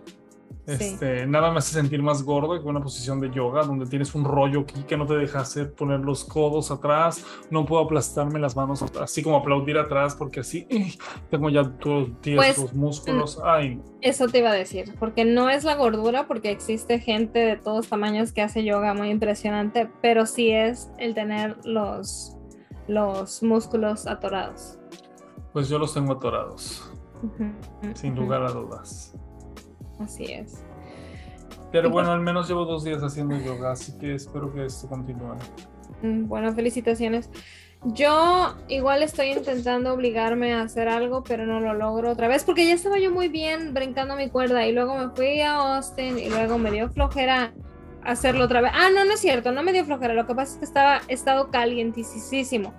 [0.64, 0.72] Sí.
[0.74, 4.24] Este, Nada me hace sentir más gordo que una posición de yoga donde tienes un
[4.24, 8.54] rollo aquí que no te deja hacer poner los codos atrás, no puedo aplastarme las
[8.54, 10.96] manos atrás, así como aplaudir atrás porque así ¡ih!
[11.30, 13.40] tengo ya todos Pues, los músculos.
[13.44, 17.56] Ay, Eso te iba a decir, porque no es la gordura, porque existe gente de
[17.56, 22.36] todos tamaños que hace yoga muy impresionante, pero sí es el tener los,
[22.86, 24.78] los músculos atorados.
[25.52, 26.88] pues yo los tengo atorados,
[27.94, 29.16] sin lugar a dudas.
[30.04, 30.62] Así es.
[31.70, 35.36] Pero bueno, al menos llevo dos días haciendo yoga, así que espero que esto continúe.
[36.02, 37.30] Mm, Bueno, felicitaciones.
[37.84, 42.64] Yo igual estoy intentando obligarme a hacer algo, pero no lo logro otra vez porque
[42.66, 46.28] ya estaba yo muy bien brincando mi cuerda y luego me fui a Austin y
[46.28, 47.52] luego me dio flojera
[48.04, 48.70] hacerlo otra vez.
[48.74, 50.14] Ah, no, no es cierto, no me dio flojera.
[50.14, 52.72] Lo que pasa es que estaba he estado calientísimo.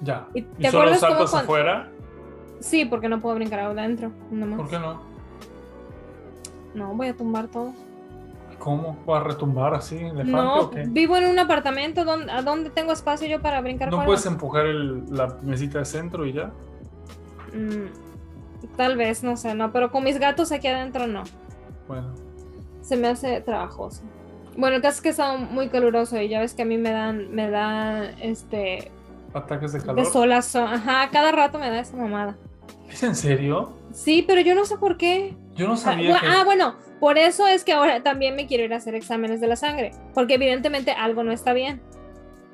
[0.00, 0.26] Ya.
[0.34, 1.88] ¿Y ¿Y, te solo acuerdas cómo saltas cuan- afuera?
[2.58, 4.10] Sí, porque no puedo brincar adentro.
[4.32, 4.56] No, más.
[4.58, 5.11] ¿Por qué no?
[6.74, 7.72] No voy a tumbar todo.
[8.58, 8.96] ¿Cómo?
[9.08, 10.84] ¿Va a retumbar así, elefante No, o qué?
[10.86, 14.66] vivo en un apartamento donde, ¿a dónde tengo espacio yo para brincar ¿No puedes empujar
[14.66, 16.52] el- la mesita de centro y ya?
[17.52, 21.24] Mm, tal vez, no sé, no, pero con mis gatos aquí adentro no.
[21.88, 22.08] Bueno.
[22.82, 24.02] Se me hace trabajoso.
[24.56, 26.90] Bueno, el caso es que está muy caluroso y ya ves que a mí me
[26.92, 28.90] dan, me da este
[29.34, 30.06] ¿Ataques de de calor?
[30.06, 30.62] solazo.
[30.64, 32.36] Ajá, cada rato me da esa mamada.
[32.88, 33.70] ¿Es en serio?
[33.92, 35.34] Sí, pero yo no sé por qué.
[35.54, 36.26] Yo no Ah, sabía que...
[36.26, 39.48] ah, bueno, por eso es que ahora también me quiero ir a hacer exámenes de
[39.48, 41.82] la sangre, porque evidentemente algo no está bien.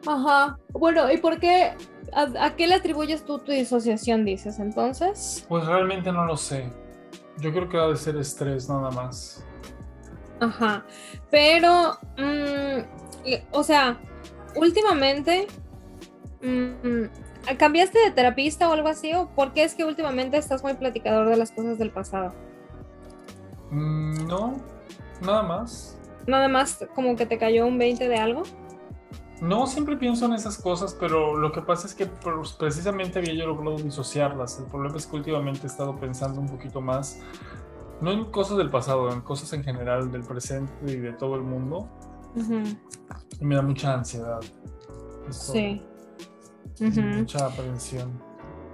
[0.06, 0.58] Ajá.
[0.72, 1.72] Bueno, ¿y por qué?
[2.12, 5.44] ¿A, a qué le atribuyes tú tu disociación, dices entonces?
[5.48, 6.70] Pues realmente no lo sé.
[7.38, 9.44] Yo creo que ha de ser estrés nada más.
[10.40, 10.84] Ajá.
[11.30, 13.98] Pero, mm, o sea,
[14.56, 15.46] últimamente,
[16.42, 17.04] mm,
[17.58, 19.12] ¿cambiaste de terapista o algo así?
[19.14, 22.34] ¿O por qué es que últimamente estás muy platicador de las cosas del pasado?
[23.70, 24.56] Mm, no,
[25.20, 25.98] nada más.
[26.26, 28.42] Nada más como que te cayó un 20 de algo.
[29.40, 33.34] No, siempre pienso en esas cosas, pero lo que pasa es que pues, precisamente había
[33.34, 34.58] yo logrado disociarlas.
[34.58, 37.20] El problema es que últimamente he estado pensando un poquito más,
[38.00, 41.42] no en cosas del pasado, en cosas en general del presente y de todo el
[41.42, 41.88] mundo.
[43.40, 44.40] Y me da mucha ansiedad.
[45.28, 45.82] Eso, Sí.
[46.80, 48.22] Mucha aprensión.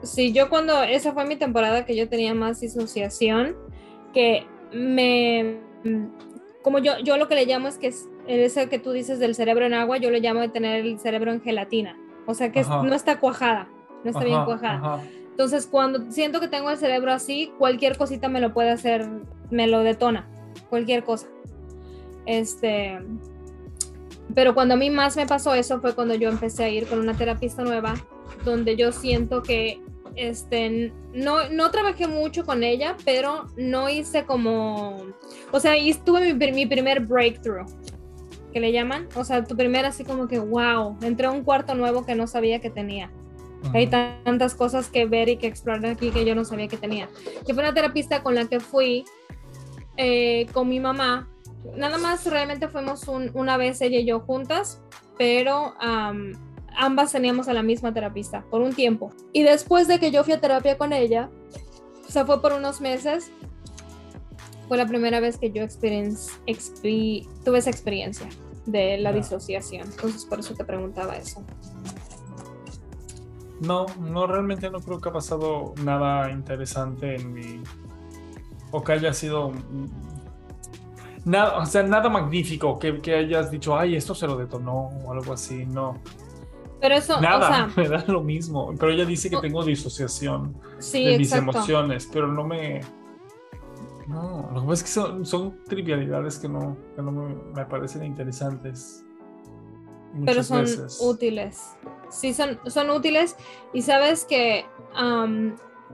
[0.02, 3.56] Sí, yo cuando, esa fue mi temporada que yo tenía más disociación,
[4.12, 5.58] que me,
[6.62, 9.34] como yo, yo lo que le llamo es que s- ese que tú dices del
[9.34, 11.98] cerebro en agua, yo lo llamo de tener el cerebro en gelatina.
[12.26, 13.68] O sea que no está cuajada,
[14.02, 14.80] no está bien cuajada.
[15.30, 19.06] Entonces, cuando siento que tengo el cerebro así, cualquier cosita me lo puede hacer,
[19.50, 20.28] me lo detona,
[20.70, 21.26] cualquier cosa.
[22.26, 22.98] Este,
[24.34, 26.98] pero cuando a mí más me pasó eso fue cuando yo empecé a ir con
[26.98, 27.94] una terapista nueva,
[28.44, 29.80] donde yo siento que
[30.16, 35.04] este, no, no trabajé mucho con ella, pero no hice como,
[35.50, 37.66] o sea, y tuve mi, mi primer breakthrough,
[38.52, 41.74] que le llaman, o sea, tu primera así como que, wow, entré a un cuarto
[41.74, 43.10] nuevo que no sabía que tenía.
[43.72, 47.08] Hay tantas cosas que ver y que explorar aquí que yo no sabía que tenía.
[47.46, 49.04] Que fue una terapista con la que fui
[49.96, 51.30] eh, con mi mamá.
[51.74, 54.82] Nada más realmente fuimos una vez ella y yo juntas,
[55.16, 55.74] pero
[56.76, 59.10] ambas teníamos a la misma terapista por un tiempo.
[59.32, 61.30] Y después de que yo fui a terapia con ella,
[62.06, 63.30] o sea, fue por unos meses,
[64.68, 68.28] fue la primera vez que yo tuve esa experiencia
[68.66, 69.88] de la disociación.
[69.90, 71.44] Entonces, por eso te preguntaba eso.
[73.60, 77.62] No, no, realmente no creo que ha pasado nada interesante en mi.
[78.70, 79.52] O que haya sido.
[81.24, 85.12] Nada, o sea, nada magnífico que, que hayas dicho, ay, esto se lo detonó o
[85.12, 86.00] algo así, no.
[86.80, 88.72] Pero eso, Nada, me da lo mismo.
[88.78, 90.54] Pero ella dice que tengo disociación
[90.92, 92.80] de mis emociones, pero no me.
[94.06, 98.04] No, lo que pasa es que son, son trivialidades que no, que no me, parecen
[98.04, 99.02] interesantes.
[100.26, 100.66] pero son
[101.00, 101.74] útiles.
[102.10, 103.36] Sí, son, son útiles.
[103.72, 104.66] Y sabes que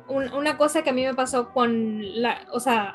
[0.08, 2.46] una cosa que a mí me pasó con la.
[2.52, 2.92] O sea,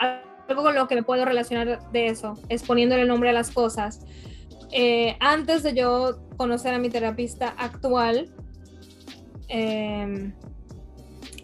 [0.47, 4.05] algo con lo que me puedo relacionar de eso es poniéndole nombre a las cosas
[4.71, 8.29] eh, antes de yo conocer a mi terapista actual,
[9.47, 10.33] em,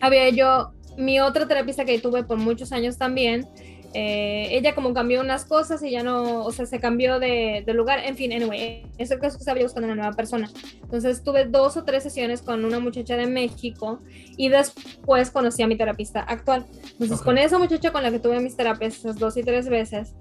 [0.02, 3.47] había yo, mi otra terapista que tuve por muchos años también,
[3.93, 8.00] eh, ella como cambió unas cosas y ya no, o sea, se cambió de, lugar,
[8.06, 10.50] en fin, anyway, eso es que estaba buscando una nueva persona.
[10.82, 14.00] Entonces tuve dos o tres sesiones con una muchacha de México
[14.38, 16.65] y después conocí a mi terapista actual.
[16.93, 20.13] Entonces con esa muchacha con la que tuve mis terapias dos y tres veces,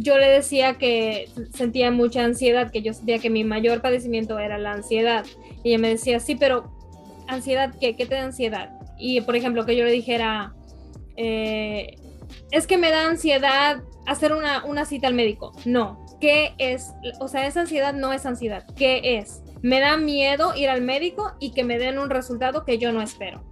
[0.00, 4.56] yo le decía que sentía mucha ansiedad, que yo sentía que mi mayor padecimiento era
[4.56, 5.26] la ansiedad.
[5.64, 6.70] Y ella me decía, sí, pero
[7.26, 7.96] ansiedad, ¿qué?
[7.96, 8.70] ¿Qué te da ansiedad?
[8.96, 10.54] Y por ejemplo, que yo le dijera,
[11.16, 11.96] eh,
[12.52, 15.52] es que me da ansiedad hacer una, una cita al médico.
[15.64, 16.92] No, ¿qué es?
[17.18, 18.64] O sea, esa ansiedad no es ansiedad.
[18.76, 19.42] ¿Qué es?
[19.62, 23.02] Me da miedo ir al médico y que me den un resultado que yo no
[23.02, 23.42] espero.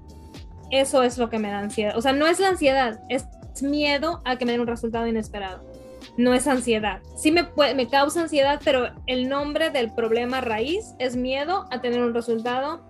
[0.70, 1.96] Eso es lo que me da ansiedad.
[1.96, 3.26] O sea, no es la ansiedad, es
[3.62, 5.75] miedo a que me den un resultado inesperado
[6.16, 7.00] no es ansiedad.
[7.16, 12.02] Sí me, me causa ansiedad, pero el nombre del problema raíz es miedo a tener
[12.02, 12.80] un resultado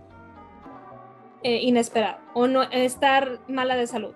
[1.43, 4.15] eh, inesperado o no estar mala de salud.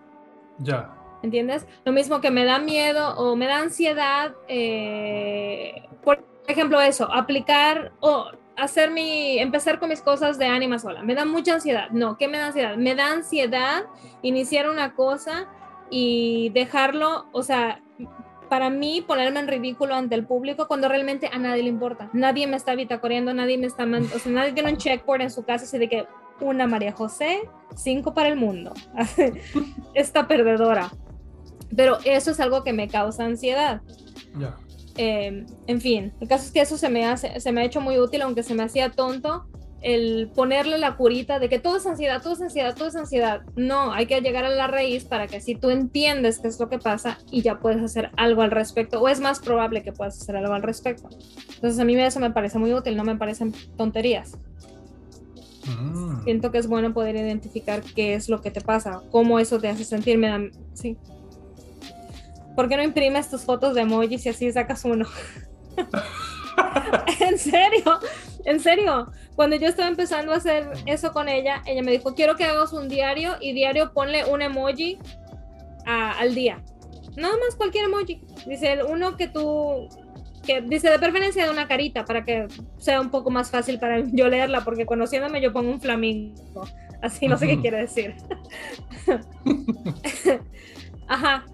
[0.59, 0.94] Ya.
[1.23, 1.66] ¿Entiendes?
[1.85, 7.92] Lo mismo que me da miedo o me da ansiedad, eh, por ejemplo, eso, aplicar
[8.01, 11.03] o hacer mi, empezar con mis cosas de ánima sola.
[11.03, 11.90] Me da mucha ansiedad.
[11.90, 12.77] No, ¿qué me da ansiedad?
[12.77, 13.85] Me da ansiedad
[14.23, 15.46] iniciar una cosa
[15.90, 17.83] y dejarlo, o sea,
[18.50, 22.10] para mí ponerme en ridículo ante el público cuando realmente a nadie le importa.
[22.12, 25.44] Nadie me está bitacoreando, nadie me está, o sea, nadie tiene un checkboard en su
[25.44, 26.06] casa así de que
[26.40, 28.74] una María José, cinco para el mundo.
[29.94, 30.90] Esta perdedora.
[31.74, 33.82] Pero eso es algo que me causa ansiedad.
[34.96, 37.80] Eh, en fin, el caso es que eso se me, hace, se me ha hecho
[37.80, 39.46] muy útil, aunque se me hacía tonto
[39.82, 43.42] el ponerle la curita de que todo es ansiedad, todo es ansiedad, todo es ansiedad.
[43.56, 46.68] No, hay que llegar a la raíz para que si tú entiendes qué es lo
[46.68, 50.20] que pasa y ya puedes hacer algo al respecto, o es más probable que puedas
[50.20, 51.08] hacer algo al respecto.
[51.54, 54.38] Entonces a mí eso me parece muy útil, no me parecen tonterías.
[55.66, 56.24] Mm.
[56.24, 59.68] Siento que es bueno poder identificar qué es lo que te pasa, cómo eso te
[59.68, 60.18] hace sentir.
[60.18, 60.98] Me sí.
[62.54, 65.06] ¿Por qué no imprimes tus fotos de emojis y así sacas uno?
[67.20, 68.00] en serio,
[68.44, 69.10] en serio.
[69.40, 72.74] Cuando yo estaba empezando a hacer eso con ella, ella me dijo, quiero que hagas
[72.74, 74.98] un diario y diario ponle un emoji
[75.87, 76.62] al día.
[77.16, 78.20] Nada más cualquier emoji.
[78.46, 79.88] Dice, uno que tú,
[80.44, 84.00] que dice de preferencia de una carita para que sea un poco más fácil para
[84.12, 86.68] yo leerla, porque conociéndome yo pongo un flamingo.
[87.00, 88.16] Así no sé qué quiere decir.
[91.09, 91.46] Ajá.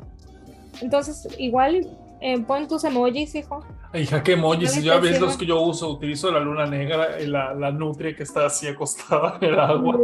[0.83, 1.87] Entonces, igual
[2.21, 3.65] eh, pon tus emojis, hijo.
[3.97, 4.83] Hija, qué emojis.
[4.83, 5.91] Ya ves los que yo uso.
[5.91, 9.99] Utilizo la luna negra y la, la nutria que está así acostada en el agua.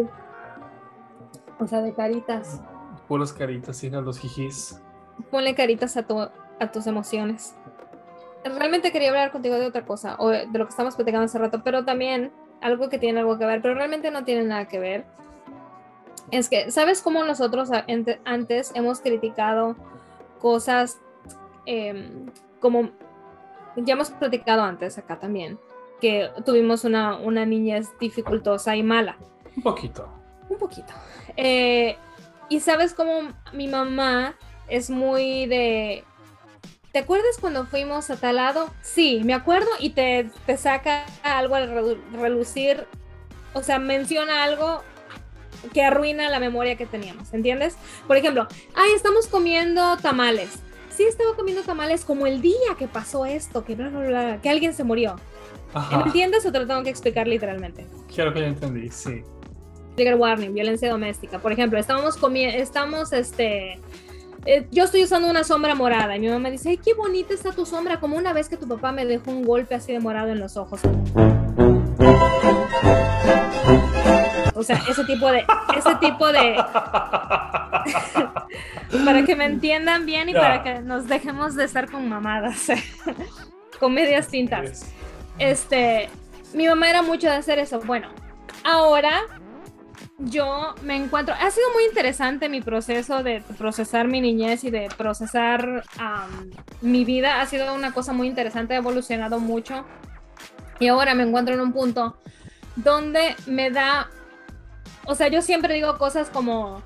[1.59, 2.61] O sea, de caritas.
[3.09, 4.81] Puras caritas, hija, los jijis.
[5.31, 7.55] Ponle caritas a, tu, a tus emociones.
[8.45, 11.63] Realmente quería hablar contigo de otra cosa, o de lo que estamos platicando hace rato,
[11.63, 15.05] pero también algo que tiene algo que ver, pero realmente no tiene nada que ver.
[16.33, 17.71] Es que, ¿sabes cómo nosotros
[18.25, 19.77] antes hemos criticado
[20.41, 20.99] cosas
[21.65, 22.27] Em,
[22.61, 22.91] como
[23.77, 25.59] ya hemos platicado antes acá también,
[26.01, 29.17] que tuvimos una, una niñez dificultosa y mala.
[29.57, 30.09] Un poquito.
[30.49, 30.93] Un poquito.
[31.37, 31.97] Eh,
[32.49, 34.37] y sabes cómo mi mamá
[34.69, 36.05] es muy de...
[36.93, 38.69] ¿Te acuerdas cuando fuimos a tal lado?
[38.83, 42.87] Sí, me acuerdo y te, te saca algo al relucir,
[43.55, 44.83] o sea, menciona algo
[45.73, 47.77] que arruina la memoria que teníamos, ¿entiendes?
[48.07, 50.59] Por ejemplo, ay, estamos comiendo tamales.
[50.97, 53.77] Sí, estaba comiendo tamales como el día que pasó esto, que,
[54.43, 55.17] que alguien se murió.
[55.91, 57.87] ¿Me entiendes o te lo tengo que explicar literalmente?
[58.15, 59.23] Quiero que ya entendí, sí.
[59.97, 61.39] Trigger warning, violencia doméstica.
[61.39, 63.81] Por ejemplo, estamos comiendo, estamos, este,
[64.45, 67.33] eh, yo estoy usando una sombra morada y mi mamá me dice, ay, qué bonita
[67.33, 70.01] está tu sombra, como una vez que tu papá me dejó un golpe así de
[70.01, 70.81] morado en los ojos.
[74.55, 75.45] O sea, ese tipo de,
[75.77, 76.55] ese tipo de,
[79.05, 82.69] para que me entiendan bien y para que nos dejemos de estar con mamadas,
[83.81, 84.93] con medias tintas.
[85.39, 86.09] Este,
[86.55, 87.81] mi mamá era mucho de hacer eso.
[87.81, 88.09] Bueno,
[88.65, 89.23] ahora
[90.19, 94.89] yo me encuentro, ha sido muy interesante mi proceso de procesar mi niñez y de
[94.97, 95.85] procesar
[96.81, 99.85] mi vida, ha sido una cosa muy interesante, ha evolucionado mucho
[100.79, 102.17] y ahora me encuentro en un punto
[102.77, 104.11] donde me da,
[105.05, 106.83] o sea, yo siempre digo cosas como,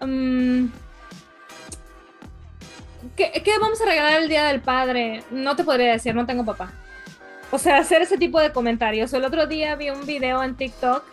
[0.00, 0.66] mm,
[3.16, 5.24] ¿qué, ¿qué vamos a regalar el Día del Padre?
[5.30, 6.72] No te podría decir, no tengo papá.
[7.50, 9.12] O sea, hacer ese tipo de comentarios.
[9.12, 11.04] El otro día vi un video en TikTok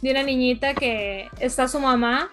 [0.00, 2.30] de una niñita que está su mamá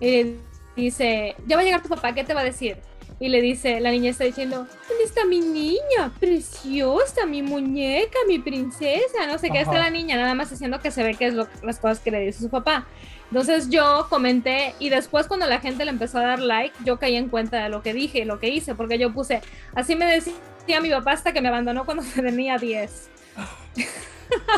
[0.00, 0.36] y
[0.76, 2.78] dice, ya va a llegar tu papá, ¿qué te va a decir?
[3.22, 6.12] Y le dice, la niña está diciendo, ¿dónde está mi niña?
[6.18, 10.90] Preciosa, mi muñeca, mi princesa, no sé qué, está la niña, nada más haciendo que
[10.90, 12.84] se ve que es las cosas que le dice su papá.
[13.30, 17.14] Entonces yo comenté y después cuando la gente le empezó a dar like, yo caí
[17.14, 19.40] en cuenta de lo que dije, lo que hice, porque yo puse,
[19.72, 23.08] así me decía mi papá hasta que me abandonó cuando tenía 10.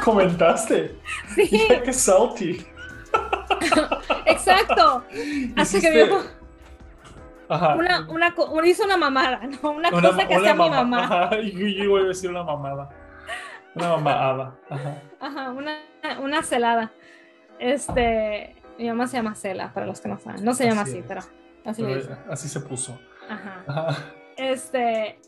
[0.03, 0.97] ¿Comentaste?
[1.35, 1.69] Sí.
[1.85, 2.65] ¡Qué salty!
[4.25, 5.05] Exacto.
[5.57, 6.44] Así que vio
[7.49, 7.75] Ajá.
[7.75, 8.35] Una, una,
[8.67, 9.73] hizo una mamada, ¿no?
[9.73, 11.05] Una, cosa que hacía mi mamá.
[11.05, 11.41] Ajá.
[11.41, 12.89] Yo, iba a decir una mamada.
[13.75, 14.55] Una mamada.
[14.71, 15.03] Ajá.
[15.21, 15.79] Ajá, una,
[16.21, 16.93] una celada.
[17.59, 20.45] Este, mi mamá se llama Cela, para los que no saben.
[20.45, 21.21] No se llama así, pero
[21.65, 22.99] así, pero así se puso.
[23.29, 23.65] Ajá.
[23.67, 23.97] Ajá.
[24.37, 25.19] Este,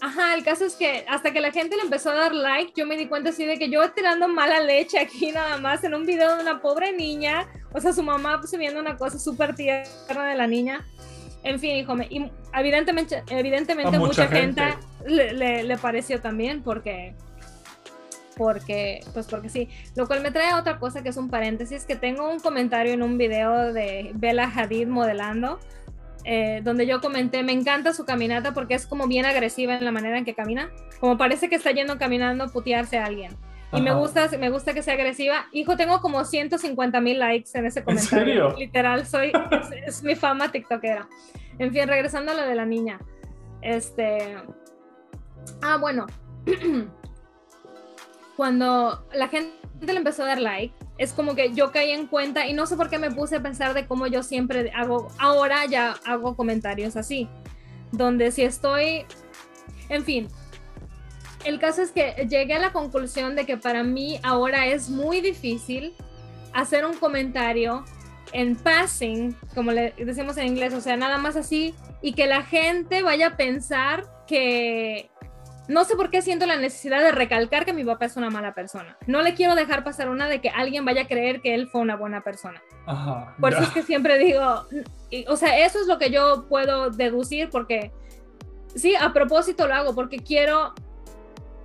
[0.00, 2.86] Ajá, el caso es que hasta que la gente le empezó a dar like, yo
[2.86, 6.04] me di cuenta así de que yo tirando mala leche aquí nada más en un
[6.04, 10.34] video de una pobre niña, o sea, su mamá subiendo una cosa súper tierna de
[10.34, 10.86] la niña.
[11.46, 14.62] En fin, hijo, y evidentemente, evidentemente mucha, gente,
[15.06, 17.14] Le, le, pareció también porque,
[18.36, 19.68] porque, pues porque sí.
[19.94, 22.94] Lo cual me trae a otra cosa que es un paréntesis, que tengo un comentario
[22.94, 25.60] en un video de Bella Hadid modelando,
[26.24, 29.92] eh, donde yo comenté, me encanta su caminata porque es como bien agresiva en la
[29.92, 33.36] manera en que camina, como parece que está yendo caminando a putearse a alguien.
[33.76, 35.46] Y me gusta, me gusta que sea agresiva.
[35.52, 38.54] Hijo, tengo como 150 mil likes en ese comentario.
[38.56, 39.32] Literal, soy,
[39.86, 41.08] es, mi fama tiktokera.
[41.58, 42.98] En fin, regresando a lo de la niña.
[43.62, 44.36] Este...
[45.62, 46.06] Ah, bueno.
[48.36, 52.46] Cuando la gente le empezó a dar like, es como que yo caí en cuenta
[52.46, 55.66] y no sé por qué me puse a pensar de cómo yo siempre hago, ahora
[55.66, 57.28] ya hago comentarios así,
[57.92, 59.06] donde si estoy,
[59.88, 60.28] en fin,
[61.46, 65.20] el caso es que llegué a la conclusión de que para mí ahora es muy
[65.20, 65.94] difícil
[66.52, 67.84] hacer un comentario
[68.32, 72.42] en passing, como le decimos en inglés, o sea, nada más así, y que la
[72.42, 75.08] gente vaya a pensar que
[75.68, 78.54] no sé por qué siento la necesidad de recalcar que mi papá es una mala
[78.54, 78.96] persona.
[79.06, 81.80] No le quiero dejar pasar una de que alguien vaya a creer que él fue
[81.80, 82.62] una buena persona.
[83.40, 84.66] por eso es que siempre digo,
[85.28, 87.92] o sea, eso es lo que yo puedo deducir porque,
[88.74, 90.74] sí, a propósito lo hago porque quiero,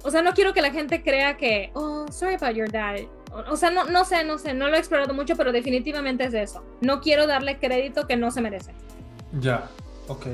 [0.03, 2.95] o sea, no quiero que la gente crea que, oh, sorry about your dad.
[3.49, 6.33] O, sea, no, no sé, no sé, no lo he explorado mucho, pero definitivamente es
[6.33, 6.63] eso.
[6.81, 8.73] No quiero darle crédito que no se merece.
[9.39, 9.69] Ya,
[10.07, 10.27] ok.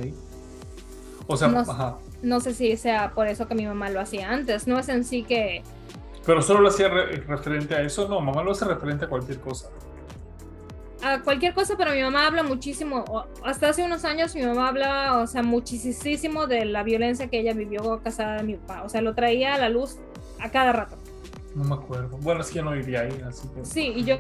[1.27, 4.67] O sea, ajá no sé si sea por eso que mi mamá lo hacía antes,
[4.67, 5.63] no es en sí que...
[6.25, 9.69] Pero solo lo hacía referente a eso, no, mamá lo hace referente a cualquier cosa.
[11.03, 13.06] A cualquier cosa, pero mi mamá habla muchísimo,
[13.43, 17.54] hasta hace unos años mi mamá hablaba, o sea, muchísimo de la violencia que ella
[17.54, 19.98] vivió casada de mi papá, o sea, lo traía a la luz
[20.39, 20.95] a cada rato.
[21.54, 22.17] No me acuerdo.
[22.17, 23.63] Bueno, es que yo no vivía ahí, así que...
[23.63, 24.17] Sí, y yo,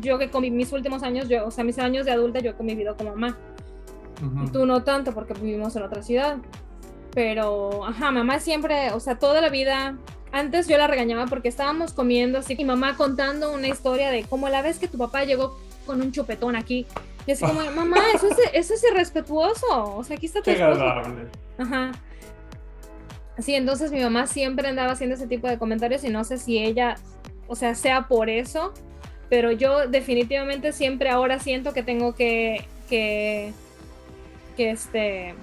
[0.00, 2.54] yo que con mis últimos años, yo, o sea, mis años de adulta, yo he
[2.54, 3.38] convivido con mamá.
[4.44, 6.38] Y tú no tanto porque vivimos en otra ciudad.
[7.14, 9.96] Pero, ajá, mamá siempre, o sea, toda la vida,
[10.32, 14.48] antes yo la regañaba porque estábamos comiendo así, y mamá contando una historia de cómo
[14.48, 15.56] la vez que tu papá llegó
[15.86, 16.86] con un chupetón aquí.
[17.26, 19.96] Y así como, mamá, eso es, eso es irrespetuoso.
[19.96, 21.26] O sea, aquí está tu Qué agradable.
[21.58, 21.92] Ajá.
[23.38, 26.58] Sí, entonces mi mamá siempre andaba haciendo ese tipo de comentarios y no sé si
[26.58, 26.96] ella,
[27.48, 28.74] o sea, sea por eso,
[29.28, 33.52] pero yo definitivamente siempre ahora siento que tengo que, que,
[34.56, 35.34] que este,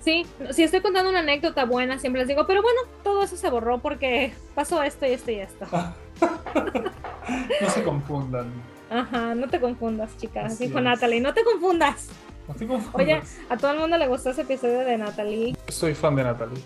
[0.00, 3.50] sí, si estoy contando una anécdota buena, siempre les digo, pero bueno, todo eso se
[3.50, 5.66] borró porque pasó esto y esto y esto.
[7.60, 8.50] no se confundan.
[8.90, 12.08] Ajá, no te confundas, chicas, dijo Natalie, no te confundas.
[12.46, 12.94] No te confundas.
[12.94, 15.56] Oye, a todo el mundo le gustó ese episodio de Natalie.
[15.68, 16.62] Soy fan de Natalie.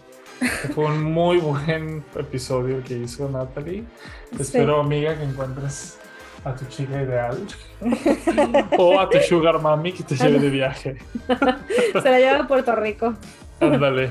[0.74, 3.84] Fue un muy buen episodio que hizo Natalie.
[4.38, 5.98] Espero, amiga, que encuentres
[6.44, 7.38] a tu chica ideal
[8.78, 10.96] o a tu sugar mami que te lleve de viaje.
[11.92, 13.14] Se la lleva a Puerto Rico.
[13.60, 14.10] Ándale.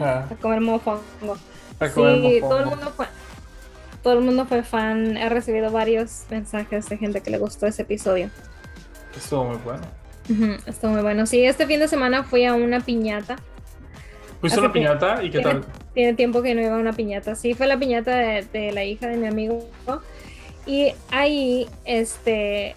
[0.00, 1.36] A comer mofongo.
[1.80, 2.48] A comer sí, mofongo.
[2.48, 3.06] todo el mundo fue.
[4.06, 5.16] Todo el mundo fue fan.
[5.16, 8.30] He recibido varios mensajes de gente que le gustó ese episodio.
[9.16, 9.80] Estuvo muy bueno.
[10.30, 11.26] Ujú, estuvo muy bueno.
[11.26, 13.34] Sí, este fin de semana fui a una piñata.
[14.40, 15.64] ¿Fuiste a una piñata y qué tiene- tal?
[15.92, 17.34] Tiene tiempo que no iba a una piñata.
[17.34, 19.68] Sí, fue la piñata de, de la hija de mi amigo.
[20.66, 22.76] Y ahí, este,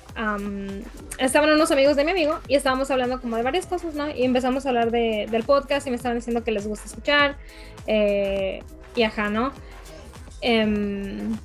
[1.20, 4.10] estaban unos amigos de mi amigo y estábamos hablando como de varias cosas, ¿no?
[4.10, 7.36] Y empezamos a hablar de- del podcast y me estaban diciendo que les gusta escuchar.
[7.86, 8.64] eh,
[8.96, 9.52] y ajá, ¿no?
[10.42, 11.38] Em,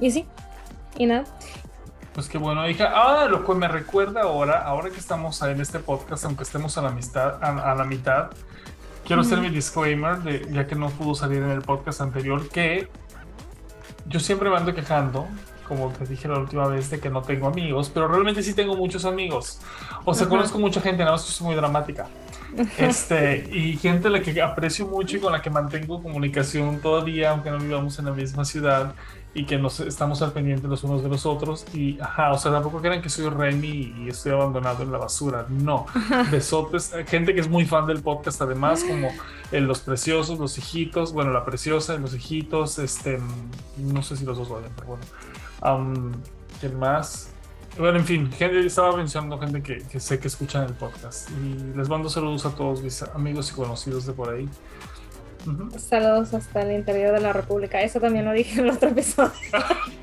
[0.00, 0.26] y sí,
[0.96, 1.24] y nada.
[2.14, 2.92] Pues qué bueno, hija.
[2.94, 6.82] Ah, lo que me recuerda ahora, ahora que estamos en este podcast, aunque estemos a
[6.82, 8.30] la, amistad, a, a la mitad,
[9.04, 12.88] quiero hacer mi disclaimer, de, ya que no pudo salir en el podcast anterior, que
[14.06, 15.26] yo siempre me ando quejando,
[15.66, 18.76] como te dije la última vez, de que no tengo amigos, pero realmente sí tengo
[18.76, 19.60] muchos amigos.
[20.04, 20.30] O sea, Ajá.
[20.30, 22.06] conozco mucha gente, nada más que soy muy dramática.
[22.78, 27.30] Este, y gente a la que aprecio mucho y con la que mantengo comunicación todavía,
[27.30, 28.94] aunque no vivamos en la misma ciudad
[29.34, 31.66] y que nos estamos al pendiente los unos de los otros.
[31.74, 35.46] Y, ajá, o sea, tampoco crean que soy Remy y estoy abandonado en la basura.
[35.48, 35.86] No,
[36.30, 39.08] besotes, gente que es muy fan del podcast, además, como
[39.50, 44.24] eh, Los Preciosos, Los Hijitos, bueno, La Preciosa, Los Hijitos, este, mm, no sé si
[44.24, 45.04] los dos vayan, pero bueno.
[45.60, 46.12] Am,
[46.60, 47.33] ¿Quién más?
[47.78, 51.28] Bueno, en fin, gente, estaba mencionando gente que, que sé que escuchan el podcast.
[51.30, 54.48] Y les mando saludos a todos mis amigos y conocidos de por ahí.
[55.76, 57.82] Saludos hasta el interior de la República.
[57.82, 59.30] Eso también lo dije en el otro episodio.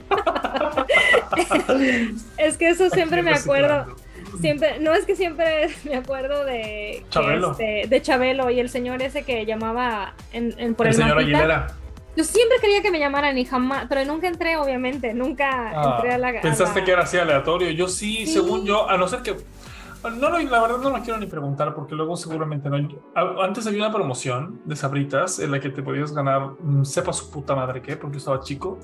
[2.37, 3.95] es que eso siempre me acuerdo.
[4.39, 7.51] Siempre, no es que siempre me acuerdo de Chabelo.
[7.51, 11.15] este, de Chabelo y el señor ese que llamaba en, en- por El el, señor
[11.17, 11.37] mapita.
[11.37, 11.67] Aguilera.
[12.15, 16.13] Yo siempre quería que me llamaran y jamás, pero nunca entré, obviamente, nunca Ah, entré
[16.13, 16.29] a la.
[16.29, 17.69] a pensaste la- que era así aleatorio.
[17.71, 18.33] Yo sí, Sí.
[18.33, 19.37] según yo, a no ser que.
[20.03, 22.77] No, no, la verdad no lo quiero ni preguntar porque luego seguramente no.
[23.41, 27.29] Antes había una promoción de sabritas en la que te podías ganar, mm, sepa su
[27.29, 28.79] puta madre qué, porque yo estaba chico.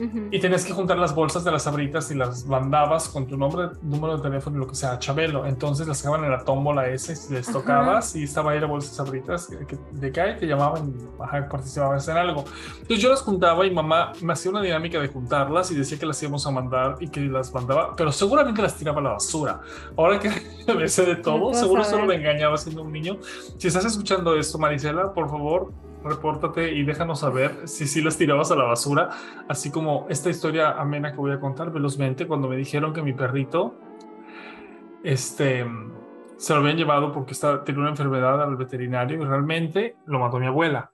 [0.00, 0.28] Ujú.
[0.30, 3.68] Y tenías que juntar las bolsas de las sabritas y las mandabas con tu nombre,
[3.82, 5.44] número de teléfono y lo que sea, Chabelo.
[5.46, 8.90] Entonces las sacaban en la tómbola ese, si les tocabas y estaba ahí la bolsa
[8.90, 12.44] de sabritas que, que- de que te llamaban y ajá, participabas en algo.
[12.80, 16.06] Entonces yo las juntaba y mamá me hacía una dinámica de juntarlas y decía que
[16.06, 19.60] las íbamos a mandar y que las mandaba, pero seguramente las tiraba a la basura.
[19.96, 20.30] Ahora que
[20.74, 23.18] me sé de todo, seguro solo me engañaba siendo un niño.
[23.58, 25.72] Si estás escuchando esto, Marisela, por favor,
[26.04, 29.10] repórtate y déjanos saber si sí las tirabas a la basura,
[29.48, 33.12] así como esta historia amena que voy a contar velozmente cuando me dijeron que mi
[33.12, 33.74] perrito
[35.02, 35.66] este
[36.36, 40.38] se lo habían llevado porque estaba, tenía una enfermedad al veterinario y realmente lo mató
[40.38, 40.92] mi abuela.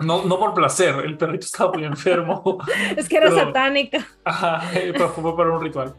[0.00, 2.58] No, no por placer, el perrito estaba muy enfermo.
[2.96, 4.06] Es que era Pero- satánica.
[4.24, 5.94] Ajá, eh, pero fue para un ritual.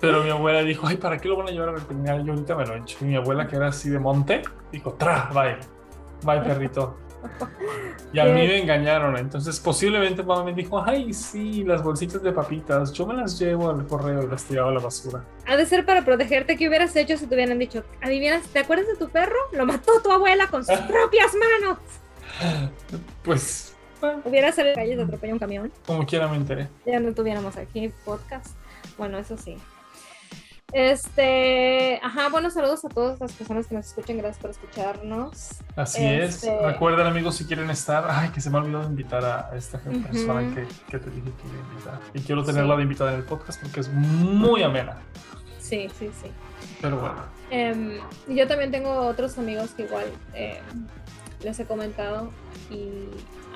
[0.00, 2.24] Pero mi abuela dijo, ay, ¿para qué lo van a llevar al veterinario?
[2.24, 2.98] Yo ahorita me lo echo.
[3.00, 4.42] Y mi abuela, que era así de monte,
[4.72, 5.56] dijo, tra, bye,
[6.24, 6.98] bye, perrito.
[8.12, 9.16] Y a mí Qué- me engañaron.
[9.16, 13.70] Entonces, posiblemente mamá me dijo, ay, sí, las bolsitas de papitas, yo me las llevo
[13.70, 15.24] al correo y las tiraba a la basura.
[15.46, 16.56] Ha de ser para protegerte.
[16.56, 19.36] ¿Qué hubieras hecho si te hubieran dicho, adivinas, ¿te acuerdas de tu perro?
[19.52, 21.78] Lo mató tu abuela con sus propias manos.
[23.22, 25.72] Pues, bueno, Hubieras salido a la calle y te atropelló un camión.
[25.86, 26.68] como quiera me enteré.
[26.86, 28.48] Ya no tuviéramos aquí podcast.
[28.98, 29.56] Bueno, eso sí.
[30.74, 34.18] Este, ajá, buenos saludos a todas las personas que nos escuchan.
[34.18, 35.50] Gracias por escucharnos.
[35.76, 36.34] Así es.
[36.42, 38.04] Este- Recuerden, amigos, si quieren estar.
[38.10, 41.48] Ay, que se me ha olvidado invitar a esta persona que, que te dije que
[41.48, 42.00] iba a invitar.
[42.12, 42.76] Y quiero tenerla Sí.
[42.78, 44.96] de invitada en el podcast porque es muy amena.
[45.60, 46.28] Sí, sí, sí.
[46.82, 47.22] Pero bueno.
[47.52, 47.98] Em,
[48.28, 50.56] yo también tengo otros amigos que igual em,
[51.44, 52.30] les he comentado
[52.68, 52.88] y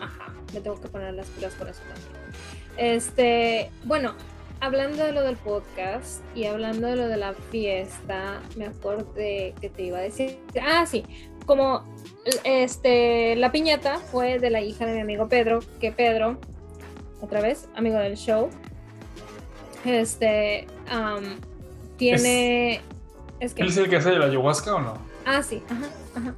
[0.01, 2.33] ajá, me tengo que poner las pilas con eso también.
[2.77, 4.14] Este, bueno,
[4.61, 9.69] hablando de lo del podcast y hablando de lo de la fiesta, me acordé que
[9.69, 10.39] te iba a decir.
[10.61, 11.05] Ah, sí,
[11.47, 11.85] como
[12.45, 16.39] este, la piñata fue de la hija de mi amigo Pedro, que Pedro,
[17.21, 18.51] otra vez, amigo del show,
[19.85, 20.67] este,
[21.97, 22.81] tiene.
[23.41, 23.63] Es que.
[23.63, 24.99] ¿Él es el que hace de la ayahuasca o no?
[25.25, 26.35] Ah, sí, ajá, ajá.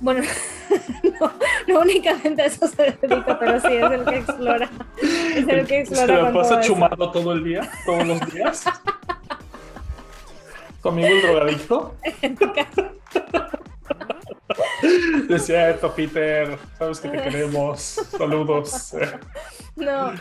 [0.00, 0.22] Bueno,
[1.20, 1.32] no,
[1.68, 4.70] no únicamente a eso se dedica, pero sí es el que explora.
[5.34, 6.06] Es el que explora.
[6.16, 6.68] ¿Se la pasa eso.
[6.74, 7.70] chumado todo el día?
[7.86, 8.64] ¿Todos los días?
[10.82, 11.94] ¿Conmigo el drogadicto?
[15.28, 16.58] Decía esto, Peter.
[16.78, 17.80] Sabes que te queremos.
[18.16, 18.94] Saludos.
[19.76, 20.12] No.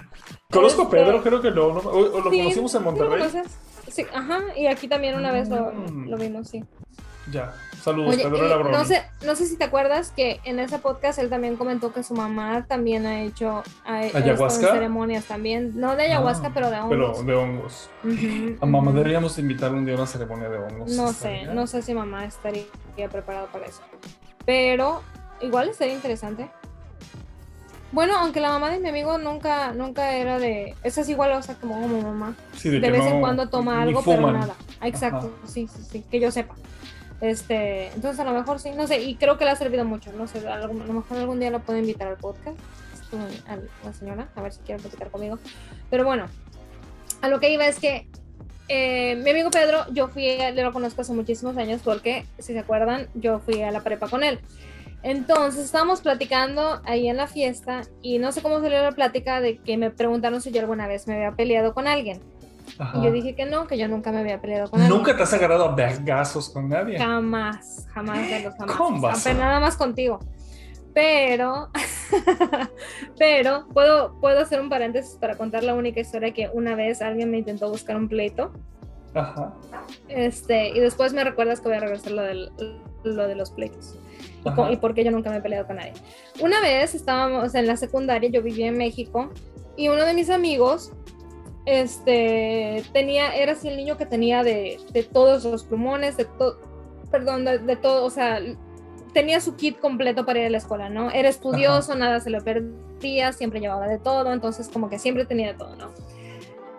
[0.51, 1.21] ¿Conozco a Este- Pedro?
[1.23, 1.67] Creo que no.
[1.73, 1.80] ¿no?
[1.80, 3.17] ¿O, o lo Sí, conocimos en ¿sí lo Monterrey?
[3.30, 3.57] conoces?
[3.89, 6.09] Sí, ajá, y aquí también una vez lo, Mm.
[6.09, 6.63] lo vimos, sí.
[7.32, 7.53] ya.
[7.86, 8.71] Saludos, Oye, broma.
[8.79, 12.01] no sé, no sé si te acuerdas que en ese podcast él también comentó que
[12.01, 13.61] su mamá también ha hecho
[14.49, 17.25] ceremonias también, no de ayahuasca, Ah, pero de Pero hongos.
[17.27, 17.89] de hongos.
[18.59, 20.91] A mamá deberíamos invitar un día a una ceremonia de hongos.
[20.93, 21.45] No ¿Estaría?
[21.45, 22.65] sé, no sé si mamá estaría
[23.11, 23.81] preparada para eso.
[24.47, 25.03] Pero
[25.41, 26.49] igual estaría interesante.
[27.91, 30.73] Bueno, aunque la mamá de mi amigo nunca, nunca era de.
[30.83, 32.36] Esa es igual, o sea, como, como mamá.
[32.53, 34.55] Sí, De que vez en cuando toma algo, pero nada.
[34.81, 36.55] Exacto, sí, sí, sí, que yo sepa.
[37.22, 40.11] Este, entonces a lo mejor sí, no sé, y creo que le ha servido mucho,
[40.13, 42.57] no sé, a lo, mejor algún día la puedo invitar al podcast,
[42.93, 45.39] esto, a la señora, a ver si quiere platicar conmigo.
[45.89, 46.28] Pero bueno,
[47.22, 48.07] a lo que iba es que
[48.68, 52.59] eh, mi amigo Pedro, yo fui, le lo conozco hace muchísimos años porque, si se
[52.59, 54.39] acuerdan, yo fui a la prepa con él.
[55.03, 59.57] Entonces estábamos platicando ahí en la fiesta y no sé cómo salió la plática de
[59.57, 62.22] que me preguntaron si yo alguna vez me había peleado con alguien.
[62.78, 62.97] Ajá.
[62.99, 64.97] Y yo dije que no, que yo nunca me había peleado con alguien.
[64.97, 66.97] Nunca te has agarrado a vergazos con nadie.
[66.97, 68.76] Jamás, jamás de los jamás.
[68.76, 70.20] ¿Cómo Apenas nada más contigo.
[70.93, 71.70] Pero,
[73.20, 77.32] pero puedo, puedo hacer un paréntesis para contar la única historia que una vez alguien
[77.32, 78.53] me intentó buscar un pleito.
[79.13, 79.53] Ajá.
[80.07, 82.51] Este, y después me recuerdas que voy a regresar lo, del,
[83.03, 83.97] lo de los pleitos.
[84.45, 84.72] Ajá.
[84.72, 85.93] y por qué yo nunca me he peleado con nadie.
[86.39, 89.32] Una vez estábamos en la secundaria, yo vivía en México,
[89.76, 90.93] y uno de mis amigos,
[91.66, 96.59] este, tenía, era así el niño que tenía de, de todos los plumones, de todo,
[97.11, 98.39] perdón, de, de todo, o sea,
[99.13, 101.09] tenía su kit completo para ir a la escuela, ¿no?
[101.11, 105.47] Era estudioso, nada se lo perdía, siempre llevaba de todo, entonces como que siempre tenía
[105.53, 105.91] de todo, ¿no?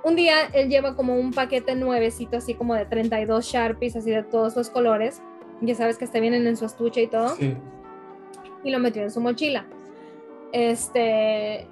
[0.05, 4.23] Un día él lleva como un paquete nuevecito, así como de 32 Sharpies, así de
[4.23, 5.21] todos los colores,
[5.63, 7.57] ya sabes que te vienen en su estuche y todo Sí.
[8.63, 9.67] y lo metió en su mochila.
[10.53, 11.67] Este,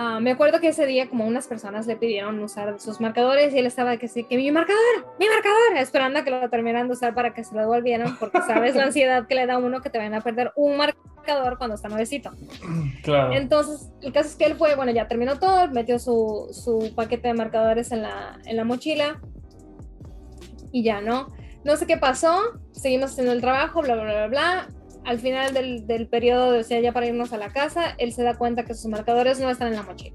[0.00, 3.58] ah, me acuerdo que ese día como unas personas le pidieron usar sus marcadores y
[3.58, 6.94] él estaba que sí, que mi marcador, mi marcador, esperando a que lo terminaran de
[6.94, 9.80] usar para que se lo devolvieran, porque sabes la ansiedad que le da a uno
[9.82, 12.30] que te vayan a perder un marcador cuando está nuevecito.
[13.02, 13.32] Claro.
[13.32, 17.28] Entonces, el caso es que él fue, bueno, ya terminó todo, metió su, su paquete
[17.28, 19.20] de marcadores en la, en la mochila
[20.70, 21.28] y ya, ¿no?
[21.64, 24.68] No sé qué pasó, seguimos haciendo el trabajo, bla, bla, bla, bla.
[25.04, 28.22] Al final del, del periodo, o sea, ya para irnos a la casa, él se
[28.22, 30.14] da cuenta que sus marcadores no están en la mochila.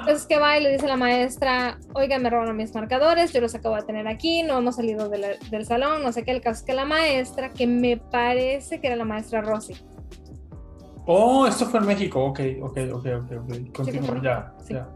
[0.00, 3.40] Entonces que va y le dice a la maestra, oiga, me robaron mis marcadores, yo
[3.40, 6.30] los acabo de tener aquí, no hemos salido de la- del salón, no sé qué.
[6.30, 9.74] El caso es que la maestra, que me parece que era la maestra Rosy,
[11.04, 12.24] Oh, esto fue en México.
[12.24, 13.72] Ok, ok, ok, ok, ok.
[13.74, 14.74] Continúa, sí.
[14.74, 14.88] ya.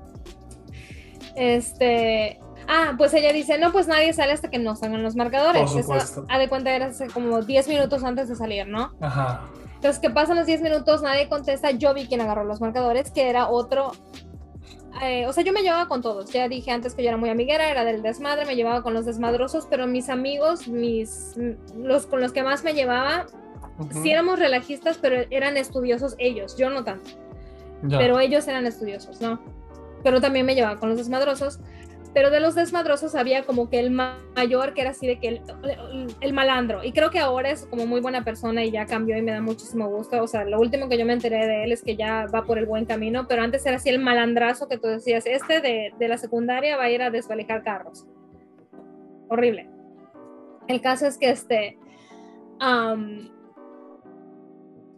[1.35, 2.39] Este.
[2.69, 5.63] Ah, pues ella dice, no, pues nadie sale hasta que no salgan los marcadores.
[5.71, 6.27] Por Eso, supuesto.
[6.29, 8.93] a de cuenta era como 10 minutos antes de salir, ¿no?
[9.01, 9.43] Ajá.
[9.77, 11.71] Entonces, que pasan los 10 minutos, nadie contesta.
[11.71, 13.93] Yo vi quien agarró los marcadores, que era otro.
[15.03, 16.31] eh, o sea, yo me llevaba con todos.
[16.33, 19.05] Ya dije antes que yo era muy amiguera, era del desmadre, me llevaba con los
[19.05, 21.35] desmadrosos, pero mis amigos, mis
[21.77, 23.27] los con los que más me llevaba,
[23.79, 24.03] Ujú.
[24.03, 27.11] sí éramos relajistas, pero eran estudiosos ellos, yo no tanto
[27.83, 27.99] Ya.
[27.99, 29.39] pero ellos eran estudiosos, ¿no?
[30.03, 31.61] Pero también me llevaba con los desmadrosos.
[32.15, 35.43] Pero de los desmadrosos había como que el ma- mayor, que era así de que
[36.21, 36.83] el, malandro.
[36.83, 39.41] Y creo que ahora es como muy buena persona y ya cambió y me da
[39.43, 40.23] muchísimo gusto.
[40.23, 42.59] O sea, lo último que yo me enteré de él es que ya va por
[42.59, 46.09] el buen camino, pero antes era así el malandrazo que tú decías, este de, de
[46.09, 48.07] la secundaria va a ir a desvalijar carros.
[49.29, 49.69] Horrible.
[50.69, 51.79] El caso es que este...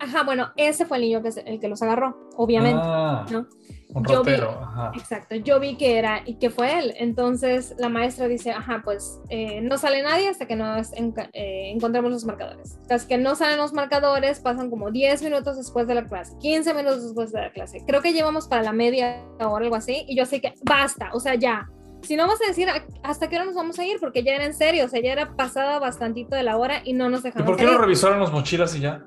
[0.01, 2.81] ajá, bueno, ese fue el niño que se- el que los agarró, obviamente.
[2.83, 3.47] Ah, ¿no?
[3.95, 4.51] Un Yo vi- ratero.
[4.63, 4.93] Ajá.
[4.97, 6.95] Exacto, yo vi que era y que fue él.
[6.99, 11.71] Entonces la maestra dice, ajá, pues eh, no sale nadie hasta que nos enca- eh,
[11.75, 12.79] encontremos los marcadores.
[12.91, 16.75] Hasta que no salen los marcadores, pasan como 10 minutos después de la clase, 15
[16.75, 17.83] minutos después de la clase.
[17.87, 21.21] Creo que llevamos para la media hora, algo así, y yo sé que basta, o
[21.21, 21.69] sea, ya.
[22.03, 24.33] Si no vas a decir "¿A- hasta qué hora nos vamos a ir, porque ya
[24.35, 27.21] era en serio, o sea, ya era pasada bastantito de la hora y no nos
[27.21, 29.05] ¿Y dejaron por qué no revisaron las mochilas y ya?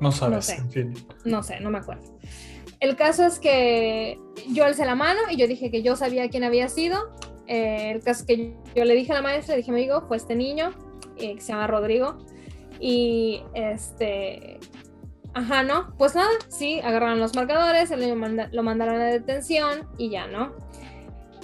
[0.00, 0.54] No sabes, sé.
[0.56, 0.94] en fin.
[1.24, 2.04] No sé, no me acuerdo.
[2.80, 4.18] El caso es que
[4.50, 6.96] yo alcé la mano y yo dije que yo sabía quién había sido.
[7.46, 10.16] Eh, el caso es que yo le dije a la maestra, le dije, amigo, fue
[10.16, 10.70] este niño,
[11.16, 12.18] eh, que se llama Rodrigo.
[12.78, 14.60] Y este,
[15.34, 15.92] ajá, ¿no?
[15.98, 20.52] Pues nada, sí, agarraron los marcadores, manda- lo mandaron a detención y ya, ¿no?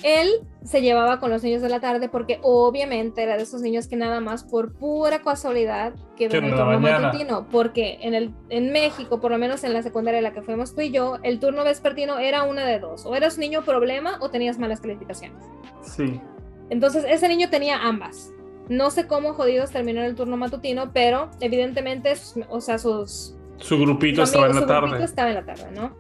[0.05, 0.28] Él
[0.64, 3.96] se llevaba con los niños de la tarde porque obviamente era de esos niños que
[3.96, 9.18] nada más por pura casualidad que ven el turno matutino, porque en, el, en México,
[9.18, 11.64] por lo menos en la secundaria en la que fuimos tú y yo, el turno
[11.64, 15.42] vespertino era una de dos, o eras niño problema o tenías malas calificaciones.
[15.80, 16.20] Sí.
[16.68, 18.30] Entonces ese niño tenía ambas.
[18.68, 22.12] No sé cómo jodidos terminó el turno matutino, pero evidentemente,
[22.50, 23.36] o sea, sus...
[23.57, 24.80] Su grupito estaba en la tarde.
[24.80, 25.96] Su grupito estaba en la tarde, ¿no?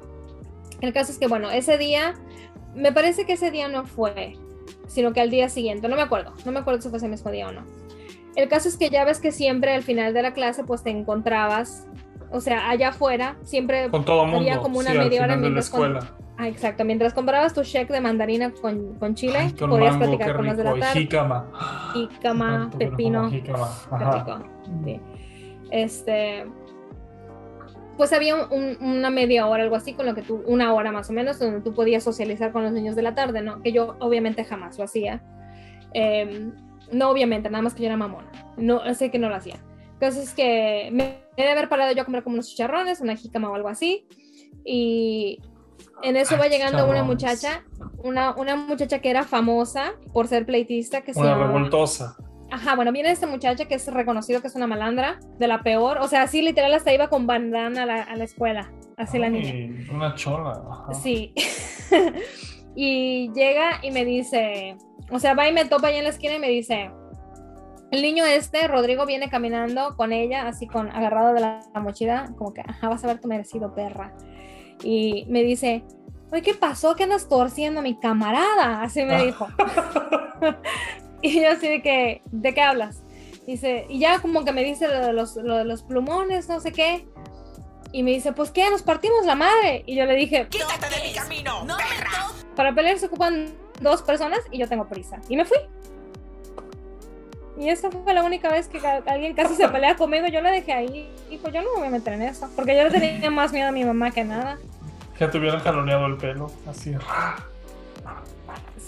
[0.82, 2.14] El caso es que, bueno, ese día
[2.74, 4.36] me parece que ese día no fue,
[4.86, 7.30] sino que al día siguiente, no me acuerdo, no me acuerdo si fue ese mismo
[7.30, 7.62] día o no.
[8.36, 10.90] El caso es que ya ves que siempre al final de la clase pues te
[10.90, 11.86] encontrabas,
[12.30, 15.78] o sea, allá afuera, siempre con todo mundo, había como una media hora mientras la
[15.78, 16.16] escuela.
[16.36, 20.56] ah, exacto, mientras comprabas tu cheque de mandarina con, con chile, podías platicar con las
[20.56, 21.00] de la tarde.
[21.00, 21.92] Jícama.
[21.92, 23.30] Jícama, pepino.
[23.30, 24.42] Jícama.
[24.84, 25.00] Sí.
[25.70, 26.44] Este,
[27.96, 31.12] pues había una media hora, algo así, con lo que tú, una hora más o
[31.12, 33.62] menos, donde tú podías socializar con los niños de la tarde, ¿no?
[33.62, 35.22] Que yo obviamente jamás lo hacía.
[35.92, 36.52] Em,
[36.92, 38.30] no, obviamente, nada más que yo era mamona.
[38.56, 39.56] No, sé que no lo hacía.
[39.94, 43.54] Entonces, que me de haber parado yo a comer como unos chicharrones, una jícama o
[43.54, 44.06] algo así.
[44.64, 45.40] Y
[46.02, 47.64] en eso va llegando una muchacha,
[48.02, 52.16] una, una muchacha que era famosa por ser pleitista, que una revoltosa.
[52.54, 55.98] Ajá, bueno, viene esta muchacha que es reconocido que es una malandra, de la peor.
[55.98, 58.70] O sea, así literal hasta iba con bandana a la, a la escuela.
[58.96, 59.84] Así la niña.
[59.92, 60.62] Una chola.
[60.92, 61.34] Sí.
[62.76, 64.76] y llega y me dice,
[65.10, 66.92] o sea, va y me topa ahí en la esquina y me dice,
[67.90, 72.54] el niño este, Rodrigo, viene caminando con ella, así con agarrado de la, mochila, como
[72.54, 74.14] que, ajá, vas a ver tu merecido, perra.
[74.84, 75.82] Y me dice,
[76.30, 76.94] oye, ¿qué pasó?
[76.94, 78.80] ¿Qué andas torciendo a mi camarada?
[78.80, 79.48] Así me dijo.
[81.28, 83.02] Y yo así de que, ¿de qué hablas?
[83.46, 86.60] Dice, y ya como que me dice lo de los, lo de los plumones, no
[86.60, 87.06] sé qué.
[87.92, 89.84] Y me dice, pues qué, nos partimos la madre.
[89.86, 91.76] Y yo le dije, quítate de mi camino, no,
[92.54, 95.18] Para pelear se ocupan dos personas y yo tengo prisa.
[95.30, 95.56] Y me fui.
[97.58, 100.26] Y esa fue la única vez que alguien casi se pelea conmigo.
[100.26, 102.50] Yo la dejé ahí y pues yo no me voy a meter en eso.
[102.54, 104.58] Porque yo le tenía más miedo a mi mamá que nada.
[105.16, 106.94] Que te hubieran jaloneado el pelo, así.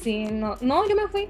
[0.02, 1.28] Sí, no, no, yo me fui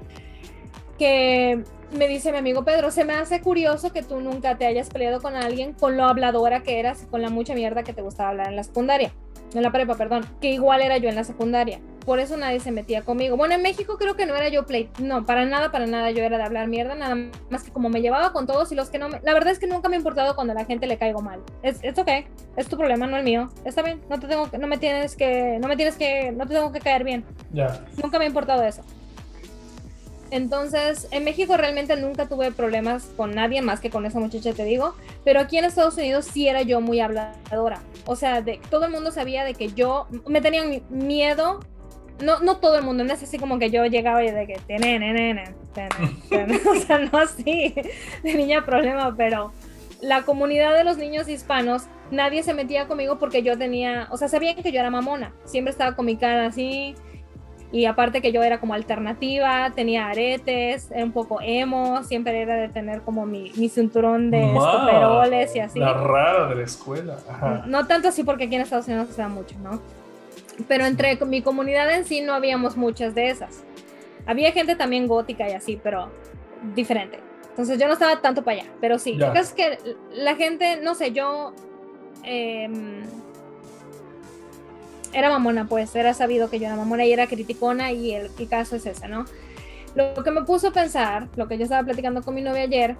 [0.97, 4.89] que me dice mi amigo Pedro, se me hace curioso que tú nunca te hayas
[4.89, 8.29] peleado con alguien con lo habladora que eras con la mucha mierda que te gustaba
[8.29, 9.11] hablar en la secundaria,
[9.53, 11.79] en la prepa, perdón, que igual era yo en la secundaria.
[12.05, 13.35] Por eso nadie se metía conmigo.
[13.35, 16.23] Bueno, en México creo que no era yo play, no, para nada, para nada yo
[16.23, 17.15] era de hablar mierda, nada
[17.49, 19.19] más que como me llevaba con todos y los que no me...
[19.23, 21.41] La verdad es que nunca me ha importado cuando a la gente le caigo mal.
[21.63, 22.09] Es, es ok,
[22.55, 23.49] es tu problema, no el mío.
[23.65, 26.53] Está bien, no te tengo, no me tienes que, no me tienes que, no te
[26.53, 27.25] tengo que caer bien.
[27.51, 27.85] Ya.
[28.01, 28.83] Nunca me ha importado eso.
[30.31, 34.63] Entonces, en México realmente nunca tuve problemas con nadie más que con esa muchacha, te
[34.65, 37.79] digo, pero aquí en Estados Unidos sí era yo muy habladora.
[38.05, 41.59] O sea, de, todo el mundo sabía de que yo me tenían miedo.
[42.21, 44.59] No, no todo el mundo, no es así como que yo llegaba y de que
[44.65, 45.53] tiene, nene,
[46.71, 47.75] o sea, no así,
[48.23, 49.53] de niña problema, pero
[50.01, 54.27] la comunidad de los niños hispanos, nadie se metía conmigo porque yo tenía, o sea,
[54.27, 56.95] sabían que yo era mamona, siempre estaba con mi cara así,
[57.71, 62.55] y aparte que yo era como alternativa, tenía aretes, era un poco emo, siempre era
[62.55, 65.79] de tener como mi, mi cinturón de estoperoles y así.
[65.79, 67.17] La rara de la escuela.
[67.65, 69.81] No tanto así porque aquí en Estados Unidos se da mucho, ¿no?
[70.67, 73.63] Pero entre mi comunidad en sí no habíamos muchas de esas.
[74.25, 76.09] Había gente también gótica y así, pero
[76.73, 77.19] diferente.
[77.49, 79.13] Entonces yo no estaba tanto para allá, pero sí.
[79.13, 79.77] Lo que es que
[80.13, 81.53] la gente, no sé, yo...
[82.23, 82.69] Eh,
[85.13, 88.75] era mamona, pues, era sabido que yo era mamona y era criticona y el, caso
[88.75, 89.25] es ese, ¿no?
[89.95, 92.95] Lo que me puso a pensar, lo que yo estaba platicando con mi novia ayer,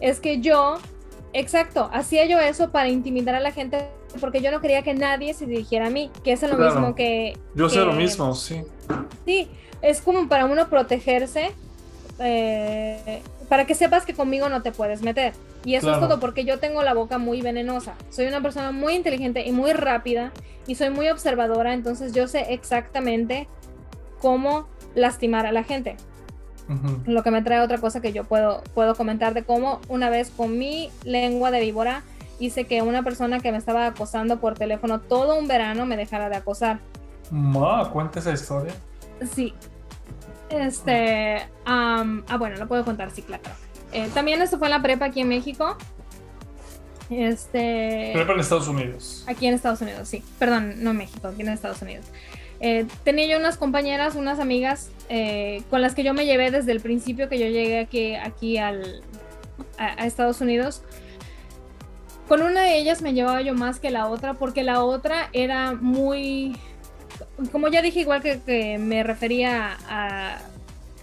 [0.00, 0.78] es que yo,
[1.32, 3.88] exacto, hacía yo eso para intimidar a la gente
[4.20, 7.38] porque yo no quería que nadie se dirigiera a mí, que es lo mismo que...
[7.54, 8.62] Yo sé lo mismo, sí.
[9.24, 9.48] Sí,
[9.82, 11.52] es como para uno protegerse,
[12.18, 15.32] eh, para que sepas que conmigo no te puedes meter.
[15.64, 17.94] Y eso es todo porque yo tengo la boca muy venenosa.
[18.08, 20.32] Soy una persona muy inteligente y muy rápida
[20.66, 23.48] y soy muy observadora, entonces yo sé exactamente
[24.20, 25.96] cómo lastimar a la gente.
[27.04, 30.30] Lo que me trae otra cosa que yo puedo, puedo comentar de cómo una vez
[30.30, 32.04] con mi lengua de víbora
[32.38, 36.28] hice que una persona que me estaba acosando por teléfono todo un verano me dejara
[36.28, 36.78] de acosar.
[37.30, 38.72] Ma, cuenta esa historia.
[39.34, 39.52] Sí.
[40.48, 42.04] Este, ah,
[42.38, 43.42] bueno, lo puedo contar, sí, claro.
[43.92, 45.76] Eh, también esto fue en la prepa aquí en México.
[47.10, 48.10] Este.
[48.14, 49.24] Prepa en Estados Unidos.
[49.26, 50.22] Aquí en Estados Unidos, sí.
[50.38, 52.06] Perdón, no en México, aquí en Estados Unidos.
[52.60, 56.72] Eh, tenía yo unas compañeras, unas amigas eh, con las que yo me llevé desde
[56.72, 59.02] el principio que yo llegué aquí, aquí al,
[59.78, 60.82] a, Estados Unidos.
[62.28, 65.72] Con una de ellas me llevaba yo más que la otra porque la otra era
[65.72, 66.56] muy
[67.50, 70.38] como ya dije, igual que, que me refería a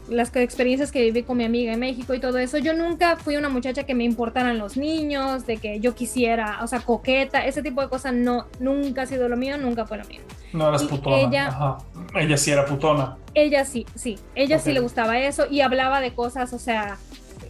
[0.09, 3.35] las experiencias que viví con mi amiga en México y todo eso, yo nunca fui
[3.35, 7.61] una muchacha que me importaran los niños, de que yo quisiera, o sea, coqueta, ese
[7.61, 10.21] tipo de cosas no, nunca ha sido lo mío, nunca fue lo mío.
[10.53, 11.17] No eras putona.
[11.17, 11.77] Ella,
[12.15, 13.17] ella sí era putona.
[13.33, 16.97] Ella sí, sí, ella sí le gustaba eso y hablaba de cosas, o sea,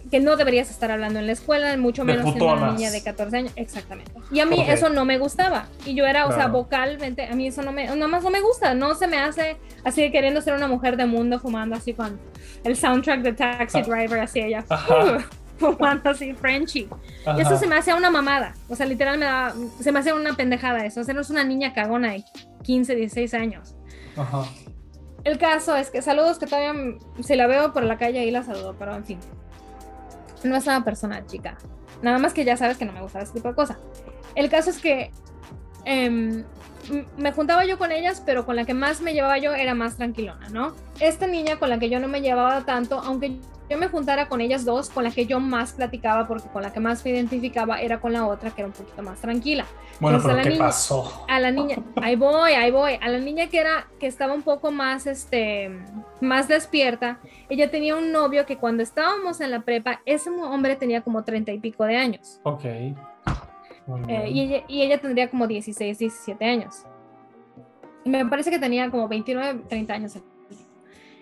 [0.10, 3.38] que no deberías estar hablando en la escuela, mucho menos siendo una niña de 14
[3.38, 3.52] años.
[3.56, 4.12] Exactamente.
[4.32, 5.68] Y a mí eso no me gustaba.
[5.86, 8.42] Y yo era, o sea, vocalmente, a mí eso no me, nada más no me
[8.42, 8.74] gusta.
[8.74, 12.20] No se me hace así queriendo ser una mujer de mundo fumando así con
[12.64, 13.84] el soundtrack de Taxi ah.
[13.84, 14.66] Driver, así ella.
[15.58, 16.88] fumando así, Frenchy.
[17.38, 18.54] Y eso se me hacía una mamada.
[18.70, 19.28] O sea, literal me
[19.84, 21.02] se me hacía una pendejada eso.
[21.02, 22.24] O sea, no es una niña cagona de
[22.64, 23.76] 15, 16 años.
[24.16, 24.46] Ajá.
[25.24, 26.74] El caso es que saludos que todavía,
[27.22, 29.20] si la veo por la calle ahí la saludo, pero en fin
[30.44, 31.58] no es una persona chica.
[32.02, 33.78] Nada más que ya sabes que no me gusta ese tipo de cosas.
[34.36, 35.12] El caso es que
[35.86, 36.44] em,
[37.18, 39.98] me juntaba yo con ellas, pero con la que más me llevaba yo era más
[39.98, 40.74] tranquilona, ¿no?
[41.00, 43.38] Esta niña con la que yo no me llevaba tanto, aunque
[43.70, 46.72] yo me juntara con ellas dos, con la que yo más platicaba, porque con la
[46.72, 49.66] que más me identificaba era con la otra, que era un poquito más tranquila.
[50.00, 51.26] Bueno, pero ¿qué pasó?
[51.28, 54.44] A la niña, ahí voy, ahí voy, a la niña que era, que estaba un
[54.44, 55.72] poco más, este,
[56.22, 57.20] más despierta,
[57.50, 61.52] ella tenía un novio que cuando estábamos en la prepa, ese hombre tenía como treinta
[61.52, 62.40] y pico de años.
[62.44, 62.64] Ok.
[64.08, 66.86] Eh, y, ella, y ella tendría como 16, 17 años.
[68.04, 70.18] Me parece que tenía como 29, 30 años.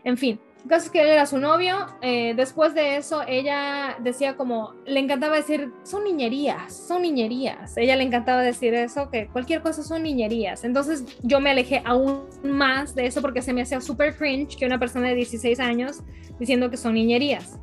[0.03, 1.77] En fin, el caso es que él era su novio.
[2.01, 7.77] Eh, después de eso, ella decía como, le encantaba decir, son niñerías, son niñerías.
[7.77, 10.63] Ella le encantaba decir eso, que cualquier cosa son niñerías.
[10.63, 14.65] Entonces yo me alejé aún más de eso porque se me hacía súper cringe que
[14.65, 16.01] una persona de 16 años
[16.39, 17.59] diciendo que son niñerías.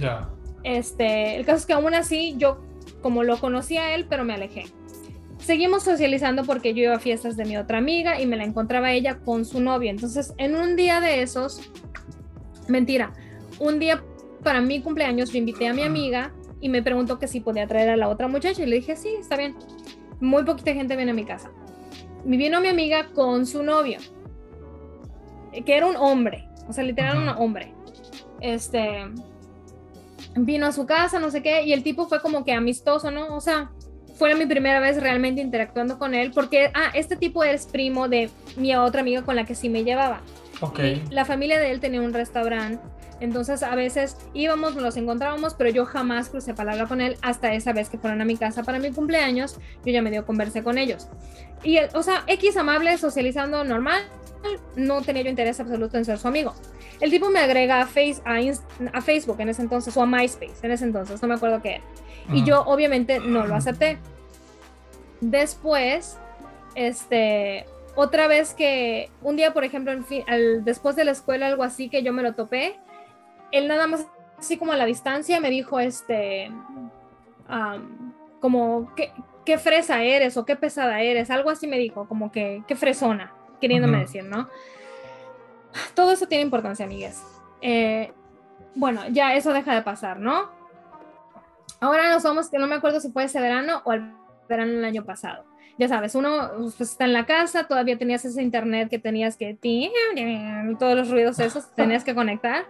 [0.00, 0.30] Ya.
[0.64, 2.58] Este, el caso es que aún así yo
[3.06, 4.64] como lo conocía él, pero me alejé.
[5.38, 8.90] Seguimos socializando porque yo iba a fiestas de mi otra amiga y me la encontraba
[8.90, 9.90] ella con su novio.
[9.90, 11.70] Entonces, en un día de esos,
[12.68, 13.12] Mentira.
[13.58, 14.02] Un día
[14.42, 17.90] para mi cumpleaños yo invité a mi amiga y me preguntó que si podía traer
[17.90, 19.54] a la otra muchacha y le dije, sí, está bien.
[20.20, 21.50] Muy poquita gente viene a mi casa.
[22.24, 23.98] Me vino mi amiga con su novio,
[25.64, 27.72] que era un hombre, o sea, literal un hombre.
[28.40, 29.04] Este,
[30.36, 33.34] vino a su casa, no sé qué, y el tipo fue como que amistoso, ¿no?
[33.34, 33.70] O sea,
[34.16, 38.30] fue mi primera vez realmente interactuando con él, porque, ah, este tipo es primo de
[38.56, 40.20] mi otra amiga con la que sí me llevaba.
[41.10, 42.82] la familia de él tenía un restaurante,
[43.20, 47.72] entonces a veces íbamos, nos encontrábamos, pero yo jamás crucé palabra con él hasta esa
[47.72, 50.76] vez que fueron a mi casa para mi cumpleaños, yo ya me dio conversé con
[50.78, 51.08] ellos.
[51.62, 54.02] Y, o sea, X amable, socializando normal,
[54.76, 56.54] no tenía yo interés absoluto en ser su amigo.
[57.00, 60.70] El tipo me agrega a, face, a, Facebook en ese entonces, o a MySpace en
[60.70, 61.84] ese entonces, no me acuerdo qué era.
[62.32, 63.98] Y yo obviamente no lo acepté.
[65.20, 66.18] Después,
[66.74, 71.46] este, otra vez que un día, por ejemplo, en fin, al, después de la escuela,
[71.46, 72.76] algo así que yo me lo topé,
[73.52, 74.06] él nada más
[74.38, 76.50] así como a la distancia me dijo, este,
[78.40, 79.12] como, ¿qué,
[79.44, 81.30] ¿qué, fresa eres o qué pesada eres?
[81.30, 84.48] Algo así me dijo, como que, qué fresona, queriéndome decir, ¿no?
[85.94, 87.22] Todo eso tiene importancia, amigues.
[87.60, 88.12] Eh,
[88.74, 90.50] bueno, ya eso deja de pasar, ¿no?
[91.80, 94.12] Ahora nos vamos, que no me acuerdo si fue ese verano o el
[94.48, 95.44] verano del año pasado.
[95.78, 99.58] Ya sabes, uno pues, está en la casa, todavía tenías ese internet que tenías que,
[100.78, 102.64] todos los ruidos esos, tenías que conectar.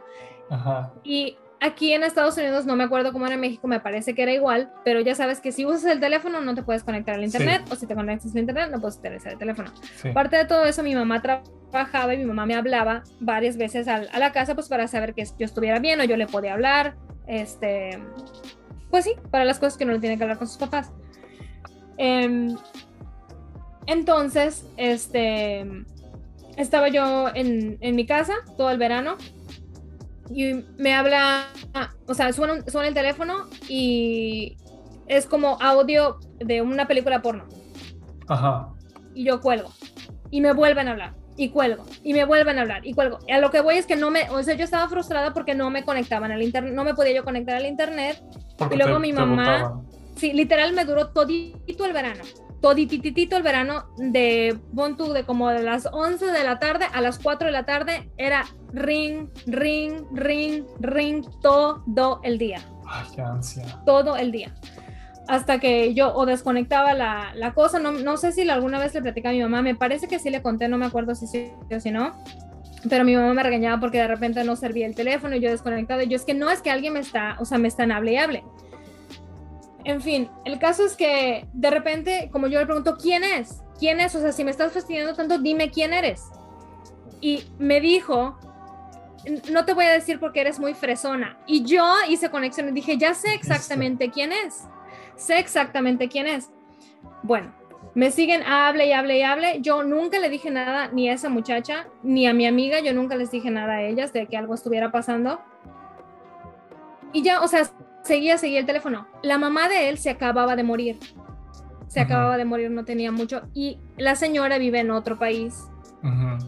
[0.50, 0.92] Ajá.
[1.04, 4.22] Y aquí en Estados Unidos, no me acuerdo cómo era en México, me parece que
[4.22, 7.24] era igual, pero ya sabes que si usas el teléfono no te puedes conectar al
[7.24, 9.72] internet, o si te conectas al internet no puedes utilizar el teléfono.
[10.12, 13.96] Parte de todo eso, mi mamá trabajaba y mi mamá me hablaba varias veces a,
[13.96, 16.96] a, la casa, pues para saber que yo estuviera bien o yo le podía hablar,
[17.26, 17.98] este,
[18.90, 20.92] pues sí, para las cosas que no le tiene que hablar con sus papás.
[21.98, 22.56] Em,
[23.86, 25.66] entonces, este,
[26.56, 29.16] estaba yo en, en, mi casa todo el verano
[30.30, 31.46] y me habla,
[32.06, 34.56] o sea, suena, suena el teléfono y
[35.06, 37.44] es como audio de una película porno.
[38.28, 38.68] Ajá.
[39.14, 39.70] Y yo cuelgo
[40.30, 43.18] y me vuelven a hablar y cuelgo y me vuelven a hablar y cuelgo.
[43.26, 45.54] Y a lo que voy es que no me, o sea, yo estaba frustrada porque
[45.54, 48.22] no me conectaban al internet, no me podía yo conectar al internet.
[48.70, 49.82] y luego mi mamá,
[50.16, 52.24] sí, literal me duró todito el verano,
[52.66, 57.20] todititito el verano de Bontu de como de las 11 de la tarde a las
[57.20, 62.58] 4 de la tarde era ring, ring, ring, ring todo el día.
[62.84, 63.82] Ay, qué ansia.
[63.86, 64.52] Todo el día
[65.28, 69.02] hasta que yo o desconectaba la, la cosa, no, no, sé si alguna vez le
[69.02, 71.50] platicé a mi mamá, me parece que sí le conté, no me acuerdo si sí
[71.68, 72.14] o si no,
[72.88, 76.02] pero mi mamá me regañaba porque de repente no servía el teléfono y yo desconectado,
[76.02, 78.12] y yo es que no es que alguien me está, o sea, me están hable
[78.12, 78.44] y hable.
[79.86, 83.62] En fin, el caso es que de repente, como yo le pregunto, ¿quién es?
[83.78, 84.16] ¿Quién es?
[84.16, 86.24] O sea, si me estás fastidiando tanto, dime quién eres.
[87.20, 88.36] y me dijo,
[89.50, 91.38] no te voy a decir porque eres muy fresona.
[91.46, 94.64] Y yo hice conexión y dije, ya sé exactamente quién es.
[95.14, 96.50] Sé exactamente quién es.
[97.22, 97.54] Bueno,
[97.94, 99.60] me siguen, hable y hable y hable.
[99.60, 103.14] Yo nunca le dije nada ni a esa muchacha, ni a mi amiga, yo nunca
[103.14, 105.40] les dije nada a ellas de que algo estuviera pasando.
[107.12, 107.70] Y ya, o sea,
[108.06, 109.06] seguía, seguía el teléfono.
[109.22, 110.98] La mamá de él se acababa de morir.
[111.88, 113.42] Se acababa de morir, no tenía mucho.
[113.54, 115.64] Y la señora vive en otro país.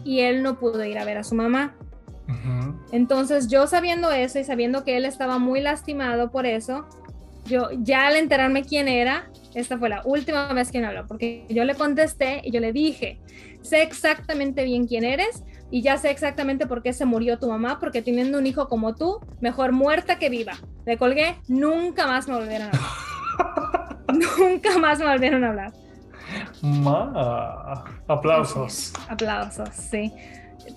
[0.05, 1.75] Y él no pudo ir a ver a su mamá.
[2.91, 6.87] Entonces yo sabiendo eso y sabiendo que él estaba muy lastimado por eso,
[7.45, 11.45] yo ya al enterarme quién era, esta fue la última vez que me habló, porque
[11.49, 13.19] yo le contesté y yo le dije,
[13.61, 17.79] sé exactamente bien quién eres y ya sé exactamente por qué se murió tu mamá,
[17.79, 20.53] porque teniendo un hijo como tú, mejor muerta que viva.
[20.85, 23.97] Le colgué, nunca más me volvieron a hablar.
[24.39, 25.73] nunca más me volvieron a hablar.
[26.61, 28.93] Ma, aplausos.
[29.07, 30.13] Aplausos, sí.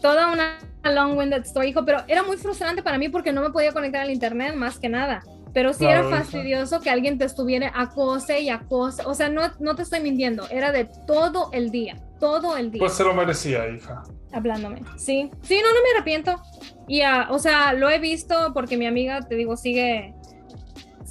[0.01, 3.73] Toda una long-winded story, hijo, pero era muy frustrante para mí porque no me podía
[3.73, 5.23] conectar al internet más que nada.
[5.53, 9.03] Pero sí era fastidioso que alguien te estuviera acose y acose.
[9.05, 12.81] O sea, no, no te estoy mintiendo, era de todo el día, todo el día.
[12.81, 14.03] Pues se lo merecía, hija.
[14.33, 14.83] Hablándome.
[14.97, 16.41] Sí, sí, no, no me arrepiento.
[16.89, 20.15] Y, uh, o sea, lo he visto porque mi amiga, te digo, sigue.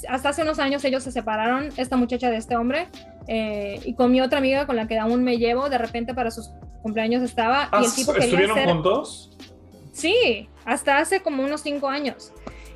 [0.10, 2.88] Hasta hace unos años ellos se separaron, esta muchacha de este hombre,
[3.28, 6.32] eh, y con mi otra amiga con la que aún me llevo, de repente para
[6.32, 6.50] sus
[6.82, 7.70] cumpleaños estaba.
[7.80, 9.38] y el tipo quería ¿Estuvieron juntos?
[9.94, 12.32] Sí, hasta hace como unos cinco años.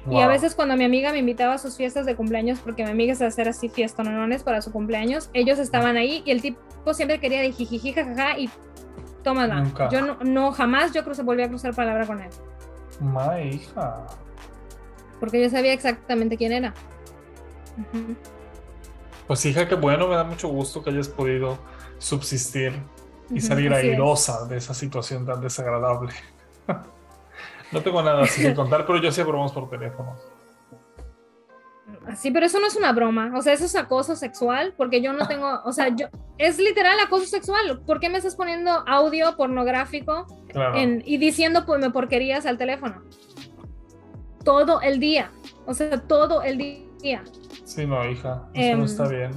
[0.09, 2.91] Y a veces cuando mi amiga me invitaba a sus fiestas de cumpleaños, porque mi
[2.91, 6.93] amiga es de hacer así fiestonones para su cumpleaños, ellos estaban ahí y el tipo
[6.93, 8.49] siempre quería de jijiji, jajaja y
[9.23, 9.63] tómala.
[9.91, 12.29] Yo no, no, jamás yo crucé, volví a cruzar palabra con él.
[13.01, 14.05] Ma hija.
[15.19, 16.73] Porque yo sabía exactamente quién era.
[19.27, 21.57] Pues hija, qué bueno, me da mucho gusto que hayas podido
[21.97, 22.73] subsistir
[23.31, 26.13] y salir airosa de esa situación tan desagradable.
[27.71, 30.15] No tengo nada así que contar, pero yo sé bromas por teléfono.
[32.15, 35.11] Sí, pero eso no es una broma, o sea, eso es acoso sexual, porque yo
[35.13, 36.07] no tengo, o sea, yo,
[36.37, 37.81] es literal acoso sexual.
[37.85, 40.27] ¿Por qué me estás poniendo audio pornográfico
[41.03, 43.01] y diciendo pues, me porquerías al teléfono?
[44.43, 45.31] Todo el día,
[45.65, 47.23] o sea, todo el día.
[47.63, 49.31] Sí, no, hija, eso no em, está bien.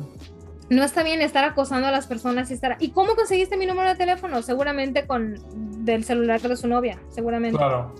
[0.68, 2.76] No está bien estar acosando a las personas y estar.
[2.78, 4.42] ¿Y cómo conseguiste mi número de teléfono?
[4.42, 5.38] Seguramente con
[5.84, 7.56] del celular de su novia, seguramente.
[7.56, 7.94] Claro.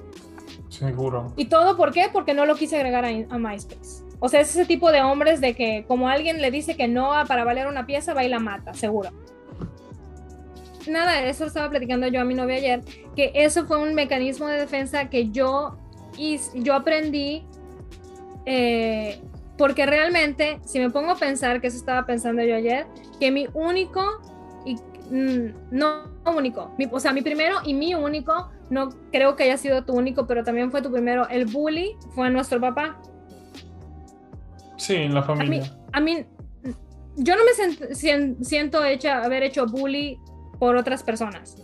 [0.68, 1.32] Seguro.
[1.36, 2.08] ¿Y todo por qué?
[2.12, 4.04] Porque no lo quise agregar a, MySpace.
[4.20, 7.10] O sea, es ese tipo de hombres de que como alguien le dice que no
[7.26, 9.10] para valer una pieza, va y la mata, seguro.
[10.88, 12.80] Nada, eso estaba platicando yo a mi novia ayer,
[13.14, 15.76] que eso fue un mecanismo de defensa que yo,
[16.54, 17.44] yo aprendí,
[18.46, 19.20] eh,
[19.56, 22.86] porque realmente, si me pongo a pensar, que eso estaba pensando yo ayer,
[23.20, 24.02] que mi único,
[24.64, 24.76] y
[25.10, 29.84] mm, no único, o sea, mi primero y mi único no creo que haya sido
[29.84, 31.28] tu único, pero también fue tu primero.
[31.28, 33.00] El bully fue nuestro papá.
[34.76, 35.76] Sí, en la familia.
[35.92, 36.24] A mí,
[37.16, 40.18] yo no me siento hecha haber hecho bully
[40.58, 41.56] por otras personas.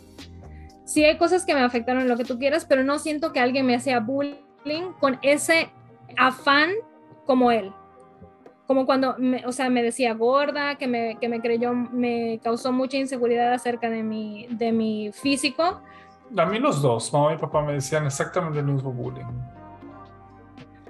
[0.85, 3.67] Sí hay cosas que me afectaron lo que tú quieras, pero no siento que alguien
[3.67, 5.71] me hacía bullying con ese
[6.17, 6.71] afán
[7.27, 7.73] como él.
[8.67, 12.73] Como cuando, me, o sea, me decía gorda, que me, que me creyó, me causó
[12.73, 15.83] mucha inseguridad acerca de mi, de mi físico
[16.37, 19.25] a mí los dos, mamá y papá me decían exactamente el mismo bullying.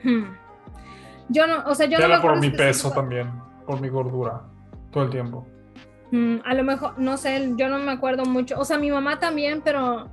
[0.02, 0.36] Hmm.
[1.28, 3.30] Yo no, o sea, yo no Era por mi peso también,
[3.66, 4.42] por mi gordura,
[4.90, 5.46] todo el tiempo.
[6.10, 8.58] Hmm, a lo mejor, no sé, yo no me acuerdo mucho.
[8.58, 10.08] O sea, mi mamá también, pero.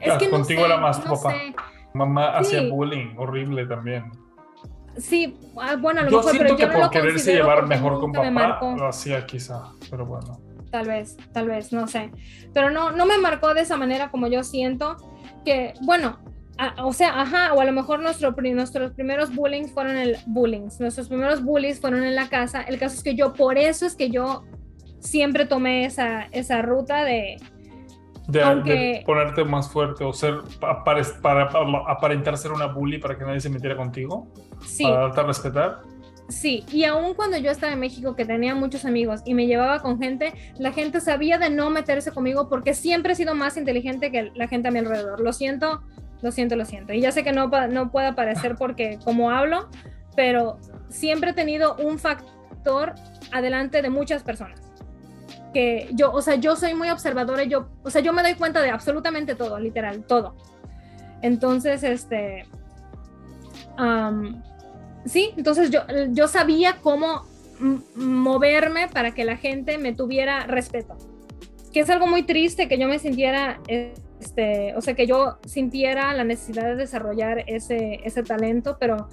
[0.00, 1.34] Es que contigo era más tu papá.
[1.94, 4.10] Mamá hacía bullying horrible también.
[4.96, 8.60] Sí, ah, bueno, a lo yo mejor, siento que por quererse llevar mejor con papá
[8.76, 10.41] lo hacía quizá, pero bueno
[10.72, 12.10] tal vez, tal vez, no sé.
[12.52, 14.96] Pero no, no me marcó de esa manera como yo siento
[15.44, 16.18] que, bueno,
[16.82, 21.08] o sea, ajá, o a lo mejor nuestro, nuestros primeros bullying fueron el bullying, nuestros
[21.08, 22.62] primeros bullies fueron en la casa.
[22.62, 24.44] El caso es que yo, por eso es que yo
[24.98, 27.36] siempre tomé esa, esa ruta de...
[28.28, 31.50] De, ponerte más fuerte o ser para,
[31.88, 34.28] aparentar ser una bully para que nadie se metiera contigo.
[34.64, 34.84] Sí.
[34.84, 35.80] Para darte a respetar.
[36.28, 39.80] Sí, y aún cuando yo estaba en México, que tenía muchos amigos y me llevaba
[39.80, 44.10] con gente, la gente sabía de no meterse conmigo porque siempre he sido más inteligente
[44.10, 45.20] que la gente a mi alrededor.
[45.20, 45.82] Lo siento,
[46.22, 46.92] lo siento, lo siento.
[46.92, 49.68] Y ya sé que no, no puede parecer porque como hablo,
[50.16, 50.58] pero
[50.88, 52.94] siempre he tenido un factor
[53.32, 54.60] adelante de muchas personas.
[55.52, 58.62] Que yo, o sea, yo soy muy observadora, yo, o sea, yo me doy cuenta
[58.62, 60.34] de absolutamente todo, literal, todo.
[61.20, 62.46] Entonces, este,
[65.04, 65.80] sí, entonces yo,
[66.10, 67.26] yo sabía cómo
[67.94, 70.96] moverme para que la gente me tuviera respeto.
[71.72, 73.60] Que es algo muy triste que yo me sintiera
[74.22, 79.08] este, o sea, que yo sintiera la necesidad de desarrollar ese, ese talento, pero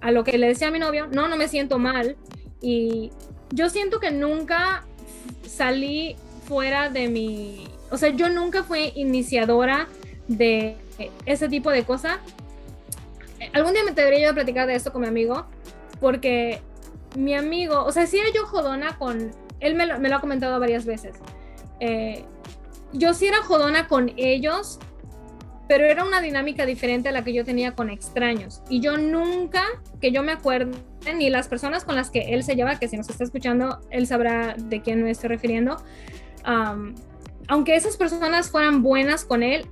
[0.00, 2.16] a lo que le decía a mi novio, no, no me siento mal.
[2.60, 3.10] Y
[3.50, 4.84] yo siento que nunca
[5.46, 6.16] salí
[6.46, 9.88] fuera de mi, o sea, yo nunca fui iniciadora
[10.28, 10.76] de
[11.24, 12.18] ese tipo de cosas.
[13.52, 15.46] Algún día me debería yo platicar de esto con mi amigo,
[16.00, 16.60] porque
[17.16, 19.30] mi amigo, o sea, si era yo jodona con,
[19.60, 21.16] él me lo, me lo ha comentado varias veces.
[21.80, 22.24] Eh,
[22.92, 24.78] yo sí era jodona con ellos,
[25.68, 28.62] pero era una dinámica diferente a la que yo tenía con extraños.
[28.68, 29.62] Y yo nunca,
[30.00, 30.72] que yo me acuerde,
[31.14, 34.06] ni las personas con las que él se lleva, que si nos está escuchando, él
[34.06, 35.76] sabrá de quién me estoy refiriendo,
[37.48, 39.66] aunque esas personas fueran buenas con él,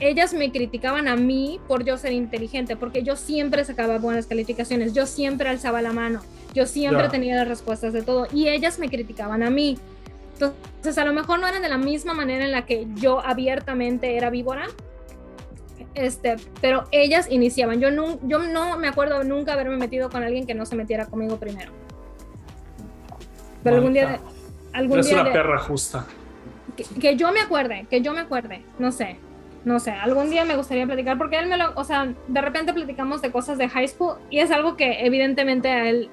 [0.00, 4.92] ellas me criticaban a mí por yo ser inteligente, porque yo siempre sacaba buenas calificaciones,
[4.92, 6.20] yo siempre alzaba la mano,
[6.54, 9.78] yo siempre tenía las respuestas de todo, y ellas me criticaban a mí.
[10.34, 14.16] Entonces, a lo mejor no eran de la misma manera en la que yo abiertamente
[14.16, 14.68] era víbora,
[15.94, 17.80] este, pero ellas iniciaban.
[17.80, 21.06] Yo no, yo no me acuerdo nunca haberme metido con alguien que no se metiera
[21.06, 21.72] conmigo primero.
[23.64, 24.20] Pero algún día...
[24.72, 26.06] Algún es una perra justa.
[27.00, 29.18] Que, yo me acuerde, que yo me acuerde, no sé,
[29.68, 32.72] no sé, algún día me gustaría platicar porque él me lo, o sea, de repente
[32.72, 36.08] platicamos de cosas de high school y es algo que evidentemente a él,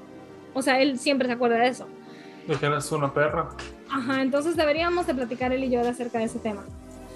[0.54, 1.88] o sea, él siempre se acuerda de eso.
[2.48, 3.48] De que eres una perra.
[3.90, 6.66] Ajá, entonces deberíamos de platicar él y yo de acerca de ese tema.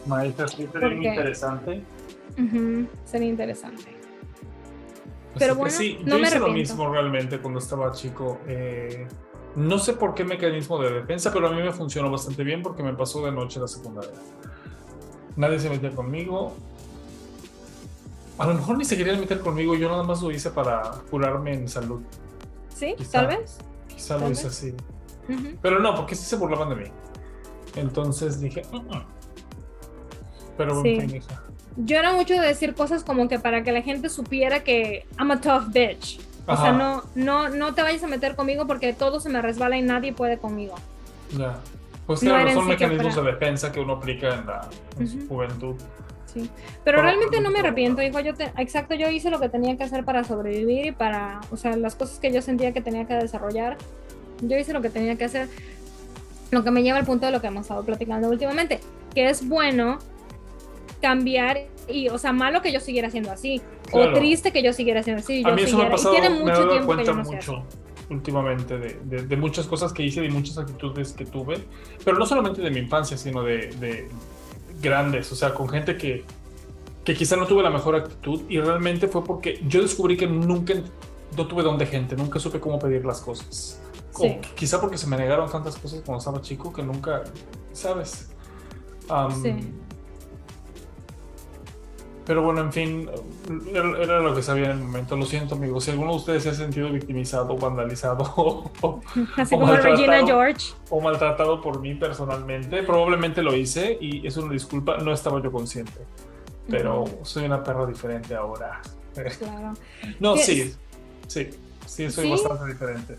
[0.05, 1.83] Maestra, sería interesante.
[3.03, 3.83] sería interesante.
[3.83, 8.39] Pues Pero bueno, sí, no yo hice lo mismo realmente cuando estaba chico.
[8.47, 9.05] Eh,
[9.57, 12.81] no sé por qué mecanismo de defensa, pero a mí me funcionó bastante bien porque
[12.81, 14.13] me pasó de noche la secundaria.
[15.39, 16.53] Nadie se metía conmigo.
[18.37, 21.53] A lo mejor ni se querían meter conmigo, yo nada más lo hice para curarme
[21.53, 22.01] en salud.
[22.75, 22.93] ¿Sí?
[23.09, 23.57] ¿Tal vez?
[23.87, 24.73] Quizá lo hice así.
[25.61, 26.91] Pero no, porque sí se burlaban de mí.
[27.77, 28.63] Entonces dije,
[30.57, 30.89] pero sí.
[30.89, 31.41] hija.
[31.77, 35.31] Yo era mucho de decir cosas como que para que la gente supiera que I'm
[35.31, 36.19] a tough bitch.
[36.47, 39.77] O sea, no, no, no te vayas a meter conmigo porque todo se me resbala
[39.77, 40.75] y nadie puede conmigo.
[41.37, 41.59] Ya.
[42.09, 44.67] Pues claro, son mecanismos de defensa que uno aplica en la
[45.05, 45.75] su juventud.
[46.25, 46.49] Sí.
[46.83, 48.19] Pero, realmente no me arrepiento, hijo.
[48.19, 51.77] Yo exacto, yo hice lo que tenía que hacer para sobrevivir y para, o sea,
[51.77, 53.77] las cosas que yo sentía que tenía que desarrollar
[54.41, 55.49] yo hice lo que tenía que hacer.
[56.49, 58.79] Lo que me lleva al punto de lo que hemos estado platicando últimamente,
[59.13, 59.99] que es bueno
[61.03, 65.03] cambiar y, o sea, malo que yo siguiera siendo así, o triste que yo siguiera
[65.03, 65.43] siendo así.
[65.45, 67.63] A mí eso me ha pasado, tiene mucho me he dado cuenta mucho
[68.09, 71.63] últimamente de, de, muchas cosas que hice, y muchas actitudes que tuve,
[72.03, 74.09] pero no solamente de mi infancia, sino de, de
[74.81, 76.23] grandes, o sea, con gente que,
[77.03, 80.73] que quizá no tuve la mejor actitud y realmente fue porque yo descubrí que nunca
[81.37, 83.79] no tuve don de gente, nunca supe cómo pedir las cosas
[84.55, 87.23] quizá porque se me negaron tantas cosas cuando estaba chico que nunca,
[87.73, 88.29] ¿sabes?
[89.41, 89.55] sí.
[92.29, 93.09] Pero bueno, en fin,
[93.73, 95.17] era, lo que sabía en el momento.
[95.17, 95.85] Lo siento, amigos.
[95.85, 98.23] Si alguno de ustedes se ha sentido victimizado, vandalizado
[98.81, 99.01] o,
[99.35, 100.73] Así como Regina George.
[100.91, 104.97] O maltratado por mí personalmente, probablemente lo hice y es una disculpa.
[104.97, 106.01] No estaba yo consciente.
[106.69, 108.79] Pero soy una perra diferente ahora.
[109.39, 109.73] Claro.
[110.19, 110.71] no, sí,
[111.25, 111.49] sí.
[111.87, 113.17] Sí, soy bastante diferente.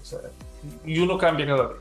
[0.87, 1.79] y uno cambia cada día.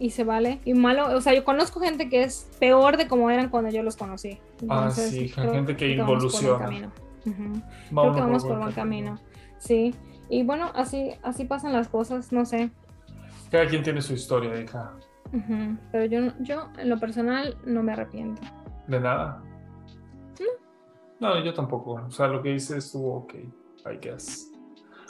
[0.00, 0.60] Y se vale.
[0.64, 3.82] Y malo, o sea, yo conozco gente que es peor de como eran cuando yo
[3.82, 4.40] los conocí.
[4.68, 6.90] ah, sí, gente que involuciona.
[7.22, 9.20] Creo que vamos por buen camino.
[9.58, 9.94] Sí.
[10.30, 12.70] Y bueno, así, así pasan las cosas, no sé.
[13.50, 14.92] Cada quien tiene su historia, hija.
[15.92, 18.40] Pero yo, yo, en lo personal, no me arrepiento.
[18.86, 19.42] ¿De nada?
[21.20, 21.34] No.
[21.34, 21.92] No, yo tampoco.
[21.92, 24.49] O sea, lo que hice estuvo ok, I guess.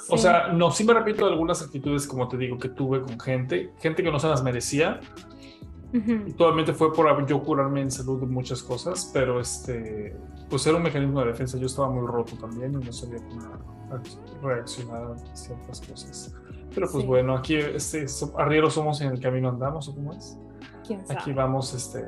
[0.08, 3.72] O sea, no, sí me repito algunas actitudes, como te digo, que tuve con gente,
[3.78, 5.00] gente que no se las merecía.
[5.92, 10.16] Y totalmente fue por yo curarme en salud de muchas cosas, pero este,
[10.48, 11.58] pues era un mecanismo de defensa.
[11.58, 13.40] Yo estaba muy roto también y no sabía cómo
[14.40, 16.34] reaccionar a ciertas cosas.
[16.72, 18.06] Pero pues bueno, aquí este,
[18.38, 20.38] arrieros somos en el camino andamos, ¿o cómo es?
[20.86, 21.18] ¿Quién sabe?
[21.18, 22.06] Aquí vamos, este,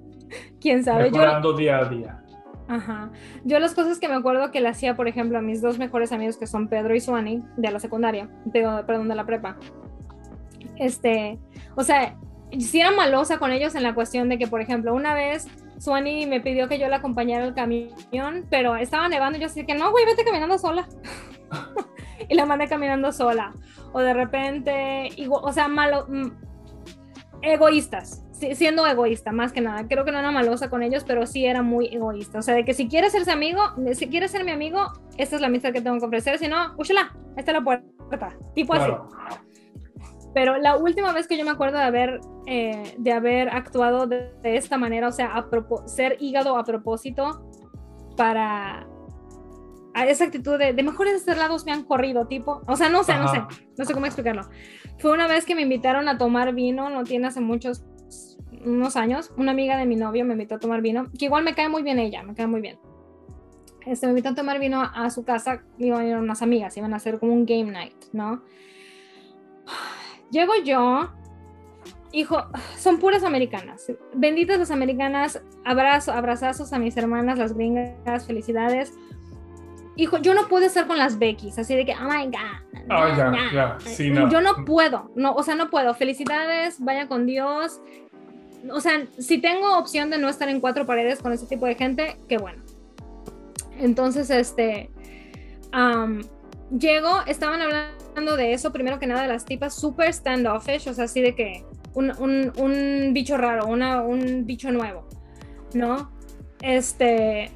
[0.60, 1.10] ¿Quién sabe?
[1.10, 2.24] Mejorando día a día.
[2.70, 3.10] Ajá.
[3.44, 6.12] Yo las cosas que me acuerdo que le hacía, por ejemplo, a mis dos mejores
[6.12, 9.56] amigos que son Pedro y Suani, de la secundaria, de, perdón, de la prepa.
[10.76, 11.36] Este,
[11.74, 12.16] o sea,
[12.56, 15.48] si era malosa con ellos en la cuestión de que, por ejemplo, una vez
[15.78, 19.66] Suani me pidió que yo la acompañara al camión, pero estaba nevando y yo así
[19.66, 20.88] que no, güey, vete caminando sola.
[22.28, 23.52] y la mandé caminando sola.
[23.92, 26.28] O de repente, o sea, malo, mm,
[27.42, 29.86] egoístas siendo egoísta, más que nada.
[29.86, 32.38] Creo que no era malosa con ellos, pero sí era muy egoísta.
[32.38, 33.60] O sea, de que si quieres ser amigo,
[33.92, 36.38] si quieres ser mi amigo, esta es la amistad que tengo que ofrecer.
[36.38, 38.36] Si no, úchala, esta es la puerta.
[38.54, 38.90] Tipo así.
[40.34, 44.32] Pero la última vez que yo me acuerdo de haber, eh, de haber actuado de,
[44.42, 45.48] esta manera, o sea, a
[45.86, 47.44] ser hígado a propósito
[48.16, 48.86] para
[49.92, 53.16] a esa actitud de, de mejores lados me han corrido, tipo, o sea, no sé,
[53.16, 53.42] no sé,
[53.76, 54.48] no sé cómo explicarlo.
[54.98, 57.84] Fue una vez que me invitaron a tomar vino, no tiene hace muchos,
[58.64, 61.54] unos años, una amiga de mi novio me invitó a tomar vino, que igual me
[61.54, 62.78] cae muy bien ella, me cae muy bien.
[63.86, 66.92] Este, me invitó a tomar vino a, su casa, iban a ir unas amigas, iban
[66.92, 68.42] a hacer como un game night, ¿no?
[70.30, 71.10] Llego yo,
[72.12, 72.44] hijo,
[72.76, 73.90] son puras americanas.
[74.14, 78.92] Benditas las americanas, abrazo, abrazazos a mis hermanas, las gringas, felicidades.
[79.96, 82.84] Hijo, yo no puedo estar con las Beckys, así de que, oh my God.
[82.90, 84.30] Oh, ya, ya, sí, no.
[84.30, 85.94] Yo no puedo, no, o sea, no puedo.
[85.94, 87.80] Felicidades, vaya con Dios.
[88.70, 91.74] O sea, si tengo opción de no estar en cuatro paredes con ese tipo de
[91.74, 92.62] gente, qué bueno.
[93.78, 94.90] Entonces, este,
[96.76, 101.04] llego, estaban hablando de eso, primero que nada, de las tipas super standoffish, o sea,
[101.04, 105.08] así de que un, un, un bicho raro, una, un bicho nuevo,
[105.74, 106.12] ¿no?
[106.60, 107.50] Este,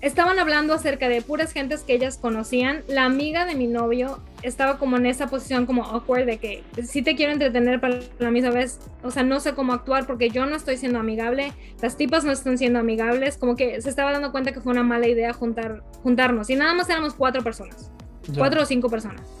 [0.00, 2.82] estaban hablando acerca de puras gentes que ellas conocían.
[2.88, 7.02] La amiga de mi novio estaba como en esa posición como awkward de que sí
[7.02, 10.46] te quiero entretener para la misma vez, o sea, no sé cómo actuar porque yo
[10.46, 14.32] no estoy siendo amigable, las tipas no están siendo amigables, como que se estaba dando
[14.32, 17.90] cuenta que fue una mala idea juntar, juntarnos y nada más éramos cuatro personas,
[18.34, 19.39] cuatro o cinco personas.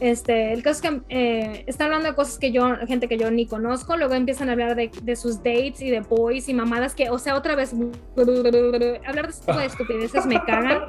[0.00, 3.30] Este, el caso es que eh, está hablando de cosas que yo, gente que yo
[3.30, 6.94] ni conozco, luego empiezan a hablar de, de sus dates y de boys y mamadas
[6.94, 10.82] que, o sea, otra vez, hablar de estas estupideces me cagan.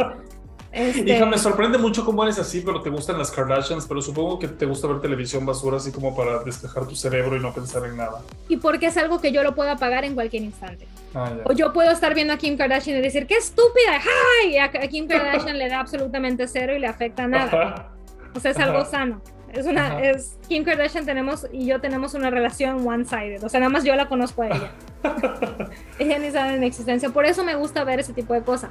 [0.71, 1.15] Este...
[1.15, 4.47] Hija, me sorprende mucho cómo eres así, pero te gustan las Kardashians, pero supongo que
[4.47, 7.97] te gusta ver televisión basura así como para despejar tu cerebro y no pensar en
[7.97, 8.21] nada.
[8.47, 10.87] Y porque es algo que yo lo puedo apagar en cualquier instante.
[11.15, 13.99] Ah, o yo puedo estar viendo a Kim Kardashian y decir, ¡qué estúpida!
[14.43, 14.57] ¡Ay!
[14.57, 17.91] A Kim Kardashian le da absolutamente cero y le afecta nada.
[18.33, 19.21] O sea, es algo sano.
[19.53, 23.43] Es una, es Kim Kardashian tenemos y yo tenemos una relación one-sided.
[23.43, 24.71] O sea, nada más yo la conozco a ella.
[25.99, 27.09] ella ni sabe de mi existencia.
[27.09, 28.69] Por eso me gusta ver ese tipo de cosas.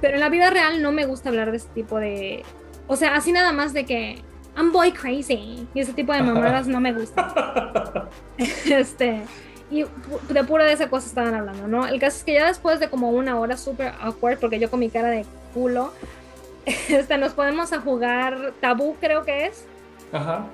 [0.00, 2.44] Pero en la vida real no me gusta hablar de ese tipo de.
[2.86, 4.22] O sea, así nada más de que
[4.56, 5.66] I'm boy crazy.
[5.74, 8.10] Y ese tipo de mamadas no me gusta.
[8.38, 9.22] este.
[9.70, 9.86] Y
[10.28, 11.86] de pura de esa cosa estaban hablando, ¿no?
[11.86, 14.80] El caso es que ya después de como una hora súper awkward, porque yo con
[14.80, 15.24] mi cara de
[15.54, 15.92] culo,
[16.88, 19.66] este, nos podemos a jugar tabú, creo que es.
[20.12, 20.46] Ajá.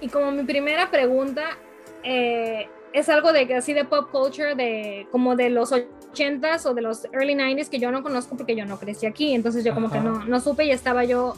[0.00, 1.58] Y como mi primera pregunta
[2.02, 6.82] eh, es algo de así de pop culture, de como de los 80s o de
[6.82, 9.34] los early 90s que yo no conozco porque yo no crecí aquí.
[9.34, 11.34] Entonces yo como que no, no supe y estaba yo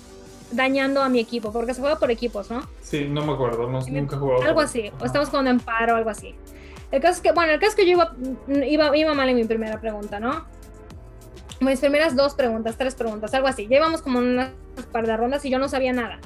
[0.51, 2.63] dañando a mi equipo, porque se juega por equipos, ¿no?
[2.81, 4.43] Sí, no me acuerdo, nunca he jugado.
[4.43, 6.35] Algo así, o estamos jugando en paro algo así.
[6.91, 8.15] El caso es que, bueno, el caso es que yo iba,
[8.65, 10.47] iba, iba mal en mi primera pregunta, ¿no?
[11.61, 13.67] Mis primeras dos preguntas, tres preguntas, algo así.
[13.67, 14.51] Llevamos como unas
[14.93, 16.21] par de rondas y yo no sabía nada.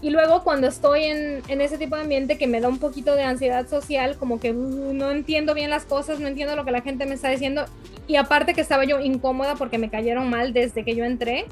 [0.00, 3.14] Y luego cuando estoy en, en, ese tipo de ambiente que me da un poquito
[3.14, 6.72] de ansiedad social, como que uh, no entiendo bien las cosas, no entiendo lo que
[6.72, 7.66] la gente me está diciendo.
[8.08, 11.46] Y aparte que estaba yo incómoda porque me cayeron mal desde que yo entré,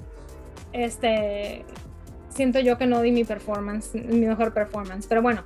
[0.73, 1.65] este,
[2.31, 5.07] siento yo que no di mi performance, mi mejor performance.
[5.09, 5.45] Pero bueno,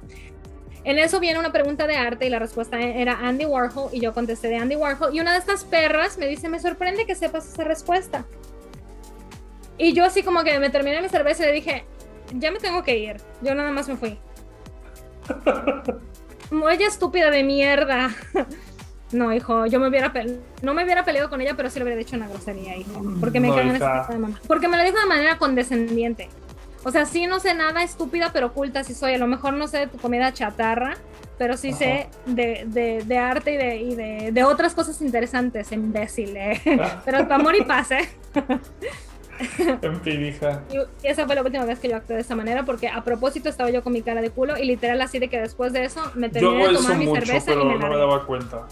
[0.85, 4.13] en eso viene una pregunta de arte y la respuesta era Andy Warhol y yo
[4.13, 7.49] contesté de Andy Warhol y una de estas perras me dice, me sorprende que sepas
[7.49, 8.27] esa respuesta.
[9.79, 11.85] Y yo así como que me terminé mi cerveza y le dije,
[12.35, 13.17] ya me tengo que ir.
[13.41, 14.19] Yo nada más me fui.
[16.71, 18.11] Ella estúpida de mierda.
[19.13, 20.13] No, hijo, yo me hubiera
[20.63, 23.01] no me hubiera peleado con ella, pero sí le hubiera dicho una grosería, hijo.
[23.21, 24.09] Porque me esa
[24.49, 26.29] Porque me lo dijo de manera condescendiente.
[26.85, 29.15] O sea, sí no sé nada estúpida, pero oculta sí soy.
[29.15, 30.97] A lo mejor no sé de tu comida chatarra,
[31.39, 35.73] pero sí sé de, de, de, arte y, de, y de, de, otras cosas interesantes,
[35.73, 36.37] imbécil.
[36.37, 36.61] ¿eh?
[37.05, 38.09] pero tu amor y paz, ¿eh?
[39.83, 40.63] en fin, hija.
[40.71, 43.49] Y esa fue la última vez que yo actué de esa manera, porque a propósito
[43.49, 46.01] estaba yo con mi cara de culo y literal así de que después de eso
[46.15, 48.67] me terminé de tomar mi mucho, cerveza pero y me no me daba cuenta.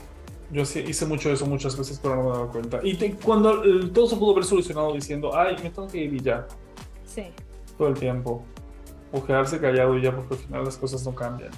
[0.50, 2.80] Yo sí hice mucho eso muchas veces, pero no me daba cuenta.
[2.82, 6.46] Y cuando todo se pudo haber solucionado diciendo, ay, me tengo que ir y ya.
[7.06, 7.24] Sí
[7.76, 8.44] todo el tiempo.
[9.12, 11.50] O quedarse callado y ya, porque al final las cosas no cambian.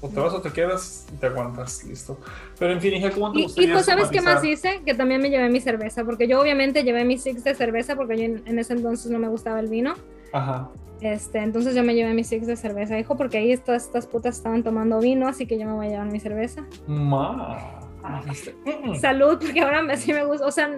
[0.00, 2.18] O te vas o te quedas y te aguantas, listo.
[2.58, 4.80] Pero en fin, hija, ¿cómo te gustaría Y, pues, ¿sabes qué más hice?
[4.84, 8.16] Que también me llevé mi cerveza, porque yo obviamente llevé mi six de cerveza, porque
[8.16, 9.94] yo en, ese entonces no me gustaba el vino.
[10.32, 10.70] Ajá.
[11.00, 14.36] Este, entonces yo me llevé mi six de cerveza, hijo, porque ahí todas estas putas
[14.36, 16.64] estaban tomando vino, así que yo me voy a llevar mi cerveza.
[16.86, 17.80] Ma.
[19.00, 20.70] Salud, porque ahora sí me gusta, o sea,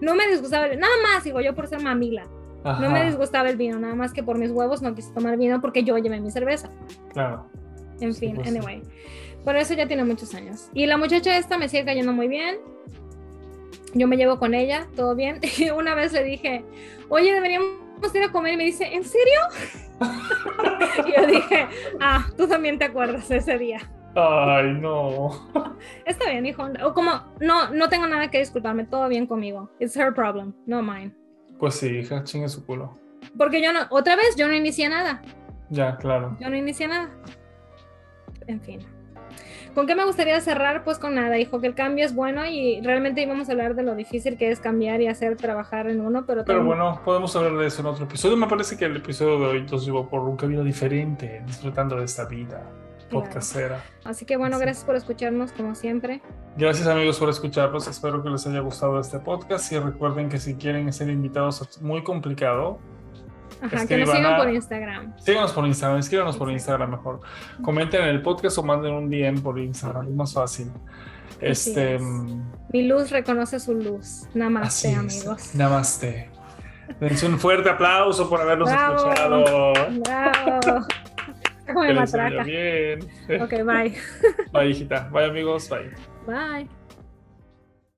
[0.00, 2.26] no me disgustaba, nada más, digo yo por ser mamila.
[2.64, 5.60] No me disgustaba el vino, nada más que por mis huevos no quise tomar vino
[5.60, 6.70] porque yo llevé mi cerveza.
[7.12, 7.46] Claro.
[8.00, 8.82] En fin, pues anyway.
[9.44, 10.70] Por eso ya tiene muchos años.
[10.72, 12.56] Y la muchacha esta me sigue cayendo muy bien.
[13.92, 15.40] Yo me llevo con ella, todo bien.
[15.58, 16.64] Y una vez le dije,
[17.10, 17.76] oye, deberíamos
[18.14, 18.54] ir a comer.
[18.54, 19.40] Y me dice, ¿en serio?
[21.06, 21.68] y yo dije,
[22.00, 23.78] ah, tú también te acuerdas de ese día.
[24.16, 25.50] Ay, no.
[26.06, 26.66] Está bien, hijo.
[26.82, 29.70] O como, no, no tengo nada que disculparme, todo bien conmigo.
[29.78, 31.14] It's her problem, no mine.
[31.58, 32.98] Pues sí, hija, chingue su culo.
[33.38, 35.22] Porque yo no, otra vez, yo no inicié nada.
[35.70, 36.36] Ya, claro.
[36.40, 37.10] Yo no inicié nada.
[38.46, 38.80] En fin.
[39.74, 40.84] ¿Con qué me gustaría cerrar?
[40.84, 43.82] Pues con nada, hijo, que el cambio es bueno y realmente íbamos a hablar de
[43.82, 46.44] lo difícil que es cambiar y hacer trabajar en uno, pero...
[46.44, 48.36] Pero también- bueno, podemos hablar de eso en otro episodio.
[48.36, 52.04] Me parece que el episodio de hoy nos llevó por un camino diferente, disfrutando de
[52.04, 52.62] esta vida
[53.10, 53.82] podcastera.
[54.04, 56.20] Así que bueno, gracias por escucharnos como siempre.
[56.56, 57.86] Gracias amigos por escucharnos.
[57.88, 59.70] Espero que les haya gustado este podcast.
[59.72, 62.78] Y recuerden que si quieren ser invitados es muy complicado.
[63.62, 65.14] Ajá, que nos sigan a- por Instagram.
[65.18, 67.20] Síganos por Instagram, escríbanos por Instagram mejor.
[67.62, 70.70] Comenten en el podcast o manden un DM por Instagram, es más fácil.
[71.40, 72.02] Este, es.
[72.02, 74.24] mm, Mi luz reconoce su luz.
[74.34, 75.54] Namaste, amigos.
[75.54, 76.30] Namaste.
[77.00, 78.96] Dense un fuerte aplauso por habernos Bravo.
[78.96, 79.72] escuchado.
[80.00, 80.86] Bravo.
[81.66, 82.44] Como vaya matraca.
[82.44, 83.00] bien.
[83.40, 83.94] Ok, bye.
[84.52, 85.08] Bye, hijita.
[85.12, 85.68] Bye, amigos.
[85.68, 85.90] Bye.
[86.26, 86.83] Bye.